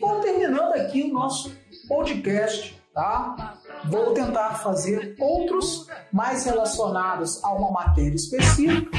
vou 0.00 0.20
terminando 0.20 0.72
aqui 0.72 1.02
o 1.02 1.12
nosso 1.12 1.54
podcast 1.86 2.82
tá? 2.94 3.58
Vou 3.86 4.14
tentar 4.14 4.54
fazer 4.54 5.16
outros 5.18 5.86
mais 6.12 6.44
relacionados 6.44 7.42
a 7.44 7.52
uma 7.52 7.70
matéria 7.70 8.14
específica. 8.14 8.90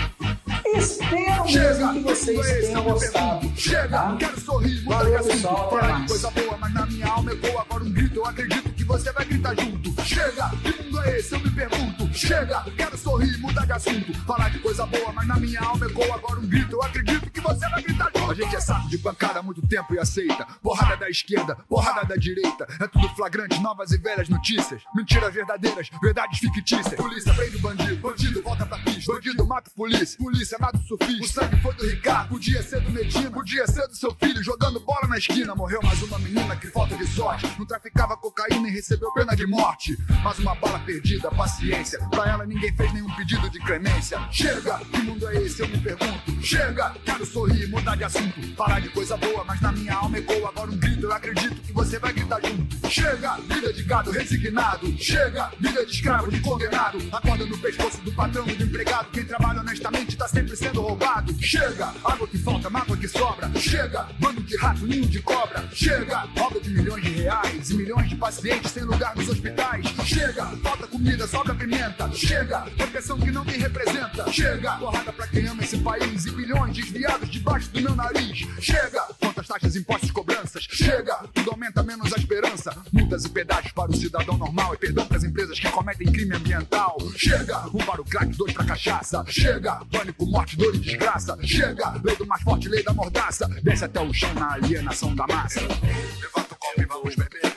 Espero 0.76 1.46
mesmo 1.46 1.94
que 1.94 2.00
vocês 2.02 2.68
tenham 2.68 2.84
gostado. 2.84 3.52
Chega, 3.56 3.88
tá? 3.88 4.16
quero 4.20 4.40
sorrir, 4.40 4.84
Valeu, 4.84 5.24
pessoal. 5.24 5.76
Até 5.76 5.88
mais. 5.88 6.08
coisa 6.12 6.32
boa, 6.32 6.58
mas 6.58 6.74
na 6.74 6.86
minha 6.88 7.08
alma 7.08 7.32
ecoa 7.32 7.62
agora 7.62 7.84
um 7.84 7.92
grito. 7.92 8.16
Eu 8.20 8.26
acredito 8.26 8.70
que 8.74 8.84
você 8.84 9.12
vai 9.12 9.26
gritar 9.26 9.56
junto. 9.60 10.04
Chega, 10.04 10.50
que 10.62 10.84
mundo 10.84 11.02
é 11.04 11.18
esse? 11.18 11.34
Eu 11.34 11.40
me 11.40 11.50
pergunto. 11.52 12.05
Chega, 12.16 12.64
quero 12.78 12.98
sorrir, 12.98 13.38
mudar 13.40 13.66
de 13.66 13.74
assunto. 13.74 14.14
Falar 14.26 14.50
de 14.50 14.60
coisa 14.60 14.86
boa, 14.86 15.12
mas 15.12 15.28
na 15.28 15.36
minha 15.36 15.60
alma 15.60 15.86
ecoa 15.86 16.16
agora 16.16 16.40
um 16.40 16.48
grito. 16.48 16.74
Eu 16.78 16.82
acredito 16.82 17.30
que 17.30 17.42
você 17.42 17.70
vai 17.70 17.84
gritar 17.84 18.10
junto. 18.16 18.32
A 18.32 18.34
gente 18.34 18.56
é 18.56 18.60
saco 18.62 18.88
de 18.88 18.98
pancada 18.98 19.40
há 19.40 19.44
muito 19.44 19.62
tempo 19.68 19.94
e 19.94 20.00
aceita. 20.00 20.48
Porrada 20.64 20.96
da 20.96 21.10
esquerda, 21.10 21.58
porrada 21.68 22.06
da 22.06 22.16
direita. 22.16 22.66
É 22.80 22.88
tudo 22.88 23.10
flagrante, 23.10 23.60
novas 23.60 23.92
e 23.92 23.98
velhas 23.98 24.30
notícias. 24.30 24.82
Mentiras 24.96 25.34
verdadeiras, 25.34 25.90
verdades 26.02 26.40
fictícias. 26.40 26.96
Polícia 26.96 27.34
prende 27.34 27.58
o 27.58 27.60
bandido, 27.60 27.98
bandido 27.98 28.42
volta 28.42 28.66
pra 28.66 28.78
pista. 28.78 29.12
Bandido 29.12 29.46
mata 29.46 29.70
polícia, 29.76 30.18
polícia 30.18 30.58
mata 30.58 30.78
o 30.78 30.84
sufista. 30.84 31.22
O 31.22 31.28
sangue 31.28 31.62
foi 31.62 31.74
do 31.74 31.86
Ricardo, 31.86 32.30
podia 32.30 32.64
ser 32.64 32.80
do 32.80 32.92
Medina, 32.92 33.30
podia 33.30 33.68
ser 33.68 33.88
do 33.90 33.96
seu 33.96 34.16
filho 34.16 34.42
jogando 34.42 34.80
bola 34.80 35.06
na 35.10 35.18
esquina. 35.18 35.54
Morreu 35.54 35.82
mais 35.84 36.02
uma 36.02 36.18
menina 36.20 36.56
que 36.56 36.68
falta 36.68 36.96
de 36.96 37.06
sorte. 37.08 37.46
Não 37.60 37.66
traficava 37.66 38.16
cocaína 38.16 38.70
e 38.70 38.72
recebeu 38.72 39.12
pena 39.12 39.36
de 39.36 39.46
morte. 39.46 39.98
Mais 40.24 40.40
uma 40.40 40.56
bala 40.56 40.80
perdida, 40.80 41.30
paciência. 41.30 42.05
Pra 42.10 42.30
ela 42.30 42.46
ninguém 42.46 42.74
fez 42.76 42.94
nenhum 42.94 43.10
pedido 43.16 43.50
de 43.50 43.60
clemência. 43.60 44.20
Chega, 44.32 44.80
que 44.80 45.02
mundo 45.02 45.28
é 45.28 45.36
esse? 45.42 45.62
Eu 45.62 45.68
me 45.68 45.78
pergunto. 45.78 46.44
Chega, 46.44 46.94
quero 47.04 47.26
sorrir, 47.26 47.68
mudar 47.68 47.96
de 47.96 48.04
assunto. 48.04 48.56
Falar 48.56 48.80
de 48.80 48.90
coisa 48.90 49.18
boa, 49.18 49.44
mas 49.46 49.60
na 49.62 49.72
minha 49.72 49.96
alma 49.96 50.18
ecoa 50.18 50.50
agora 50.50 50.72
um 50.72 50.78
grito. 50.78 51.06
Eu 51.06 51.14
acredito 51.14 51.56
que 51.62 51.74
você 51.74 52.00
vai 52.00 52.14
gritar 52.14 52.40
junto. 52.44 52.90
Chega, 52.90 53.38
vida 53.38 53.74
de 53.74 53.84
gado 53.84 54.12
resignado. 54.12 54.96
Chega, 54.98 55.52
vida 55.60 55.86
de 55.86 55.92
escravo, 55.92 56.32
de 56.32 56.40
condenado. 56.40 56.98
Acorda 57.12 57.46
no 57.46 57.58
pescoço 57.58 58.02
do 58.02 58.12
patrão 58.12 58.46
do 58.46 58.64
empregado. 58.64 59.10
Quem 59.12 59.26
trabalha 59.26 59.62
honestamente 59.62 60.16
tá 60.16 60.28
sempre 60.28 60.56
sendo 60.56 60.82
roubado. 60.82 61.36
Chega, 61.42 61.94
água 62.04 62.28
que 62.28 62.38
falta, 62.38 62.70
mágoa 62.70 62.98
que 62.98 63.08
sobra. 63.08 63.50
Chega, 63.56 64.08
bando 64.20 64.42
de 64.42 64.56
rato, 64.58 64.86
ninho 64.86 65.08
de 65.08 65.22
cobra. 65.22 65.68
Chega, 65.74 66.28
obra 66.40 66.60
de 66.60 66.70
milhões 66.70 67.04
de 67.04 67.12
reais 67.12 67.70
e 67.70 67.74
milhões 67.74 68.10
de 68.10 68.16
pacientes 68.16 68.72
sem 68.72 68.84
lugar 68.84 69.16
nos 69.16 69.30
hospitais. 69.30 69.86
Chega, 70.06 70.46
falta 70.64 70.88
comida, 70.88 71.28
sobra 71.28 71.54
pimenta. 71.56 71.95
Chega, 72.14 72.62
proteção 72.78 73.20
que 73.20 73.32
não 73.32 73.44
me 73.44 73.54
representa. 73.54 74.32
Chega, 74.32 74.78
porrada 74.78 75.12
pra 75.14 75.28
quem 75.28 75.48
ama 75.48 75.64
esse 75.64 75.78
país 75.78 76.26
e 76.26 76.32
bilhões 76.32 76.76
desviados 76.76 77.30
debaixo 77.30 77.70
do 77.70 77.82
meu 77.82 77.96
nariz. 77.96 78.46
Chega, 78.60 79.02
quantas 79.20 79.48
taxas, 79.48 79.76
impostos, 79.76 80.12
cobranças. 80.12 80.64
Chega, 80.70 81.16
tudo 81.34 81.52
aumenta 81.52 81.84
menos 81.84 82.14
a 82.14 82.18
esperança. 82.18 82.76
Multas 82.92 83.26
e 83.26 83.30
pedágios 83.30 83.74
para 83.74 83.92
o 83.92 83.96
cidadão 83.96 84.38
normal 84.38 84.74
e 84.74 84.78
perdão 84.78 85.06
para 85.06 85.18
as 85.18 85.24
empresas 85.24 85.60
que 85.60 85.70
cometem 85.70 86.12
crime 86.12 86.36
ambiental. 86.36 86.98
Chega, 87.16 87.66
um 87.74 87.84
para 87.86 88.02
o 88.02 88.06
crack, 88.06 88.28
dois 88.38 88.54
pra 88.54 88.66
cachaça. 88.66 89.24
Chega, 89.28 89.82
pânico, 89.92 90.26
morte, 90.26 90.58
dor 90.58 90.76
e 90.76 90.80
desgraça. 90.80 91.38
Chega, 91.44 92.00
lei 92.04 92.16
do 92.16 92.26
mais 92.26 92.42
forte, 92.44 92.70
lei 92.70 92.84
da 92.84 92.94
mordaça. 92.94 93.48
Desce 93.64 93.86
até 93.86 94.00
o 94.02 94.14
chão 94.14 94.34
na 94.34 94.54
alienação 94.54 95.16
da 95.16 95.28
massa. 95.28 95.62
Levanta 95.62 96.54
o 96.54 96.58
copo 96.58 96.82
e 96.82 96.86
vamos 96.86 97.16
beber. 97.16 97.56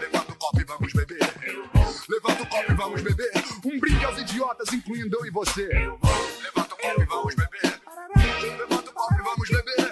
Levanta 0.00 0.32
o 0.32 0.36
copo 0.36 0.60
e 0.60 0.64
vamos 0.64 0.92
beber. 0.92 1.34
Levanta 2.08 2.42
o 2.42 2.46
copo 2.46 2.72
e 2.72 2.74
vamos 2.74 3.02
beber. 3.02 3.37
Brinde 3.98 4.04
aos 4.04 4.18
idiotas, 4.18 4.72
incluindo 4.72 5.16
eu 5.18 5.26
e 5.26 5.30
você. 5.30 5.66
Levanta 5.66 6.72
o 6.72 6.78
copo 6.78 7.02
e 7.02 7.04
vamos 7.04 7.34
beber. 7.34 7.80
Levanta 8.56 8.90
o 8.90 8.92
copo 8.92 9.14
e 9.14 9.22
vamos 9.24 9.48
beber. 9.48 9.90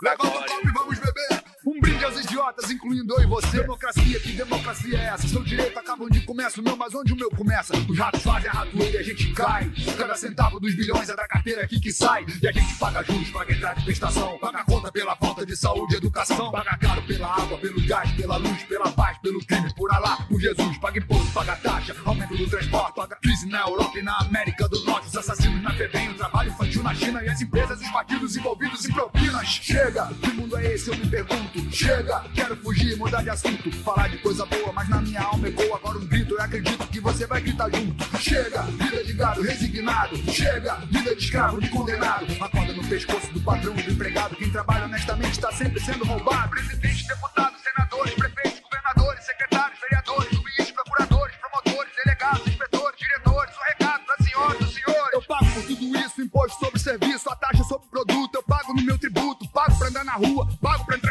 Levanta 0.00 0.38
o 0.38 0.44
copo 0.46 0.68
e 0.68 0.72
vamos 0.72 0.98
beber. 0.98 1.45
Brinde 1.86 2.04
aos 2.04 2.18
idiotas, 2.18 2.68
incluindo 2.68 3.14
eu 3.14 3.22
e 3.22 3.26
você. 3.26 3.60
Democracia, 3.60 4.18
que 4.18 4.32
democracia 4.32 4.98
é 4.98 5.04
essa? 5.04 5.28
Seu 5.28 5.44
direito 5.44 5.78
acaba 5.78 6.02
onde 6.02 6.20
começa 6.22 6.60
o 6.60 6.64
meu, 6.64 6.76
mas 6.76 6.92
onde 6.92 7.12
o 7.12 7.16
meu 7.16 7.30
começa? 7.30 7.74
Os 7.88 7.96
ratos 7.96 8.24
fazem 8.24 8.50
a 8.50 8.54
ratoeira 8.54 8.96
e 8.96 8.98
a 8.98 9.02
gente 9.04 9.32
cai. 9.32 9.70
Cada 9.96 10.16
centavo 10.16 10.58
dos 10.58 10.74
bilhões 10.74 11.08
é 11.08 11.14
da 11.14 11.28
carteira 11.28 11.62
aqui 11.62 11.78
que 11.78 11.92
sai. 11.92 12.26
E 12.42 12.48
a 12.48 12.50
gente 12.50 12.74
paga 12.74 13.04
juros, 13.04 13.30
paga 13.30 13.52
entrada 13.52 13.78
de 13.78 13.84
prestação. 13.84 14.36
Paga 14.38 14.64
conta 14.64 14.90
pela 14.90 15.14
falta 15.14 15.46
de 15.46 15.56
saúde 15.56 15.94
e 15.94 15.98
educação. 15.98 16.50
Paga 16.50 16.76
caro 16.76 17.02
pela 17.02 17.28
água, 17.28 17.56
pelo 17.56 17.86
gás, 17.86 18.10
pela 18.14 18.36
luz, 18.36 18.64
pela 18.64 18.90
paz, 18.90 19.18
pelo 19.18 19.38
crime, 19.46 19.72
por 19.76 19.94
Alá, 19.94 20.16
por 20.28 20.40
Jesus. 20.40 20.78
Paga 20.78 20.98
imposto, 20.98 21.32
paga 21.32 21.54
taxa, 21.54 21.94
aumento 22.04 22.36
do 22.36 22.50
transporte, 22.50 22.96
paga 22.96 23.14
crise 23.22 23.46
na 23.46 23.60
Europa 23.60 23.96
e 23.96 24.02
na 24.02 24.18
América 24.18 24.68
do 24.68 24.84
Norte. 24.84 25.06
Os 25.06 25.16
assassinos 25.16 25.62
na 25.62 25.72
FEBEM, 25.72 26.10
o 26.10 26.14
trabalho 26.14 26.50
infantil 26.50 26.82
na 26.82 26.92
China 26.96 27.22
e 27.22 27.28
as 27.28 27.40
empresas, 27.40 27.80
os 27.80 27.90
partidos 27.92 28.36
envolvidos 28.36 28.84
em 28.84 28.92
propinas. 28.92 29.46
Chega, 29.46 30.08
que 30.20 30.30
mundo 30.32 30.56
é 30.56 30.74
esse? 30.74 30.88
Eu 30.88 30.96
me 30.96 31.08
pergunto. 31.08 31.75
Chega, 31.76 32.24
quero 32.34 32.56
fugir, 32.56 32.96
mudar 32.96 33.22
de 33.22 33.28
assunto. 33.28 33.70
Falar 33.84 34.08
de 34.08 34.16
coisa 34.16 34.46
boa, 34.46 34.72
mas 34.72 34.88
na 34.88 35.02
minha 35.02 35.20
alma 35.20 35.46
ecoa 35.46 35.76
agora 35.76 35.98
um 35.98 36.06
grito. 36.06 36.32
Eu 36.32 36.40
acredito 36.40 36.88
que 36.88 36.98
você 37.00 37.26
vai 37.26 37.38
gritar 37.42 37.68
junto. 37.68 38.18
Chega, 38.18 38.62
vida 38.62 39.04
de 39.04 39.12
gado 39.12 39.42
resignado. 39.42 40.16
Chega, 40.32 40.76
vida 40.90 41.14
de 41.14 41.22
escravo, 41.22 41.60
de 41.60 41.68
condenado. 41.68 42.26
Acorda 42.40 42.72
no 42.72 42.82
pescoço 42.88 43.30
do 43.30 43.42
patrão 43.42 43.74
do 43.74 43.90
empregado. 43.90 44.36
Quem 44.36 44.50
trabalha 44.50 44.86
honestamente 44.86 45.32
está 45.32 45.52
sempre 45.52 45.78
sendo 45.78 46.06
roubado. 46.06 46.48
Presidente, 46.48 47.06
deputados, 47.06 47.60
senadores, 47.60 48.14
prefeitos, 48.14 48.60
governadores, 48.60 49.26
secretários, 49.26 49.78
vereadores, 49.78 50.30
juízes, 50.30 50.72
procuradores, 50.72 51.36
promotores, 51.36 51.92
delegados, 52.02 52.46
inspetores, 52.46 52.98
diretores. 52.98 53.54
O 53.54 53.64
recado 53.68 54.02
da 54.06 54.24
senhora, 54.24 54.58
do 54.58 54.66
senhor. 54.66 55.10
Eu 55.12 55.22
pago 55.26 55.44
por 55.52 55.62
tudo 55.62 55.98
isso, 55.98 56.22
imposto 56.22 56.58
sobre 56.58 56.80
serviço, 56.80 57.28
a 57.28 57.36
taxa 57.36 57.64
sobre 57.64 57.86
produto. 57.88 58.34
Eu 58.34 58.42
pago 58.44 58.72
no 58.72 58.82
meu 58.82 58.96
tributo, 58.98 59.46
pago 59.50 59.76
pra 59.76 59.88
andar 59.88 60.04
na 60.06 60.14
rua, 60.14 60.48
pago 60.62 60.86
pra 60.86 60.96
entrar 60.96 61.05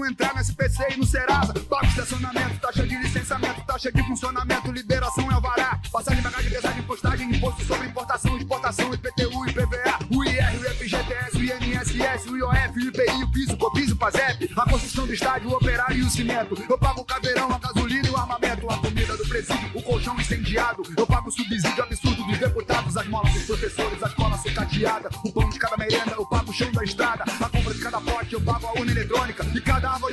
não 0.00 0.06
entrar 0.06 0.34
no 0.34 0.40
SPC 0.40 0.94
e 0.94 0.96
no 0.96 1.04
Serasa. 1.04 1.52
Pago 1.52 1.86
estacionamento, 1.86 2.58
taxa 2.58 2.86
de 2.86 2.96
licenciamento, 2.96 3.60
taxa 3.66 3.92
de 3.92 4.02
funcionamento, 4.02 4.72
liberação 4.72 5.30
é 5.30 5.34
alvará. 5.34 5.78
Passagem, 5.92 6.22
bagagem, 6.22 6.50
pesagem, 6.50 6.82
postagem, 6.84 7.36
imposto 7.36 7.64
sobre 7.64 7.86
importação, 7.86 8.36
exportação, 8.38 8.94
IPTU, 8.94 9.48
IPVA, 9.48 9.98
o 10.10 10.24
IR, 10.24 10.56
o 10.56 10.74
FGTS, 10.74 11.36
o 11.36 11.42
INSS, 11.42 12.30
o 12.30 12.36
IOF, 12.36 12.76
o 12.76 12.80
IPI, 12.80 13.24
o 13.24 13.28
piso, 13.30 13.52
o 13.52 13.56
COPIS, 13.58 13.92
o 13.92 13.96
PASEP, 13.96 14.50
a 14.56 14.70
construção 14.70 15.06
do 15.06 15.12
estádio, 15.12 15.50
o 15.50 15.54
operário 15.54 15.98
e 15.98 16.02
o 16.02 16.10
cimento. 16.10 16.56
Eu 16.68 16.78
pago 16.78 17.02
o 17.02 17.04
caveirão, 17.04 17.52
a 17.52 17.58
gasolina 17.58 18.08
e 18.08 18.10
o 18.10 18.16
armamento, 18.16 18.70
a 18.70 18.78
comida 18.78 19.16
do 19.16 19.28
presídio, 19.28 19.70
o 19.74 19.82
colchão 19.82 20.18
incendiado. 20.18 20.82
Eu 20.96 21.06
pago 21.06 21.28
o 21.28 21.32
subsídio 21.32 21.82
absurdo 21.82 22.24
dos 22.24 22.38
deputados, 22.38 22.96
as 22.96 23.06
molas 23.06 23.32
dos 23.34 23.44
professores, 23.44 24.02
a 24.02 24.06
escola 24.06 24.38
sucateada, 24.38 25.10
o 25.24 25.32
pão 25.32 25.50
de 25.50 25.58
cada 25.58 25.76
merenda, 25.76 26.12
eu 26.16 26.24
pago 26.24 26.50
o 26.50 26.54
chão 26.54 26.72
da 26.72 26.84
estrada, 26.84 27.24
a 27.24 27.48
compra 27.50 27.74
de 27.74 27.80
cada 27.80 28.00
pote, 28.00 28.32
eu 28.32 28.40
pago 28.40 28.66
a 28.66 28.72
urna 28.72 28.92
eletrônica 28.92 29.44
e 29.54 29.59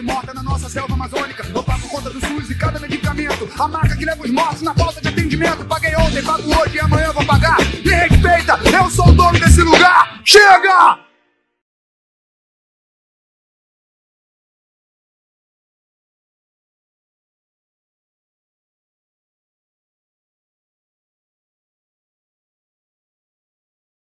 morta 0.08 0.34
na 0.34 0.41
nossa 0.41 0.70
selva 0.70 0.93
amazônica. 0.93 1.45
Eu 1.53 1.62
pago 1.62 1.88
conta 1.89 2.10
do 2.10 2.20
SUS 2.20 2.49
e 2.49 2.55
cada 2.55 2.80
medicamento, 2.80 3.47
a 3.60 3.68
marca 3.68 3.95
que 3.95 4.05
leva 4.05 4.24
os 4.24 4.32
mortos 4.32 4.62
na 4.62 4.74
falta 4.74 5.01
de 5.01 5.10
atendimento. 5.10 5.66
Paguei 5.66 5.95
ontem, 5.95 6.24
pago 6.24 6.49
hoje 6.49 6.78
e 6.78 6.80
amanhã 6.80 7.12
vou 7.12 7.26
pagar. 7.26 7.58
Me 7.60 7.91
respeita, 7.91 8.58
eu 8.74 8.89
sou 8.89 9.10
o 9.10 9.12
dono 9.12 9.38
desse 9.38 9.62
lugar. 9.62 10.22
Chega! 10.24 11.07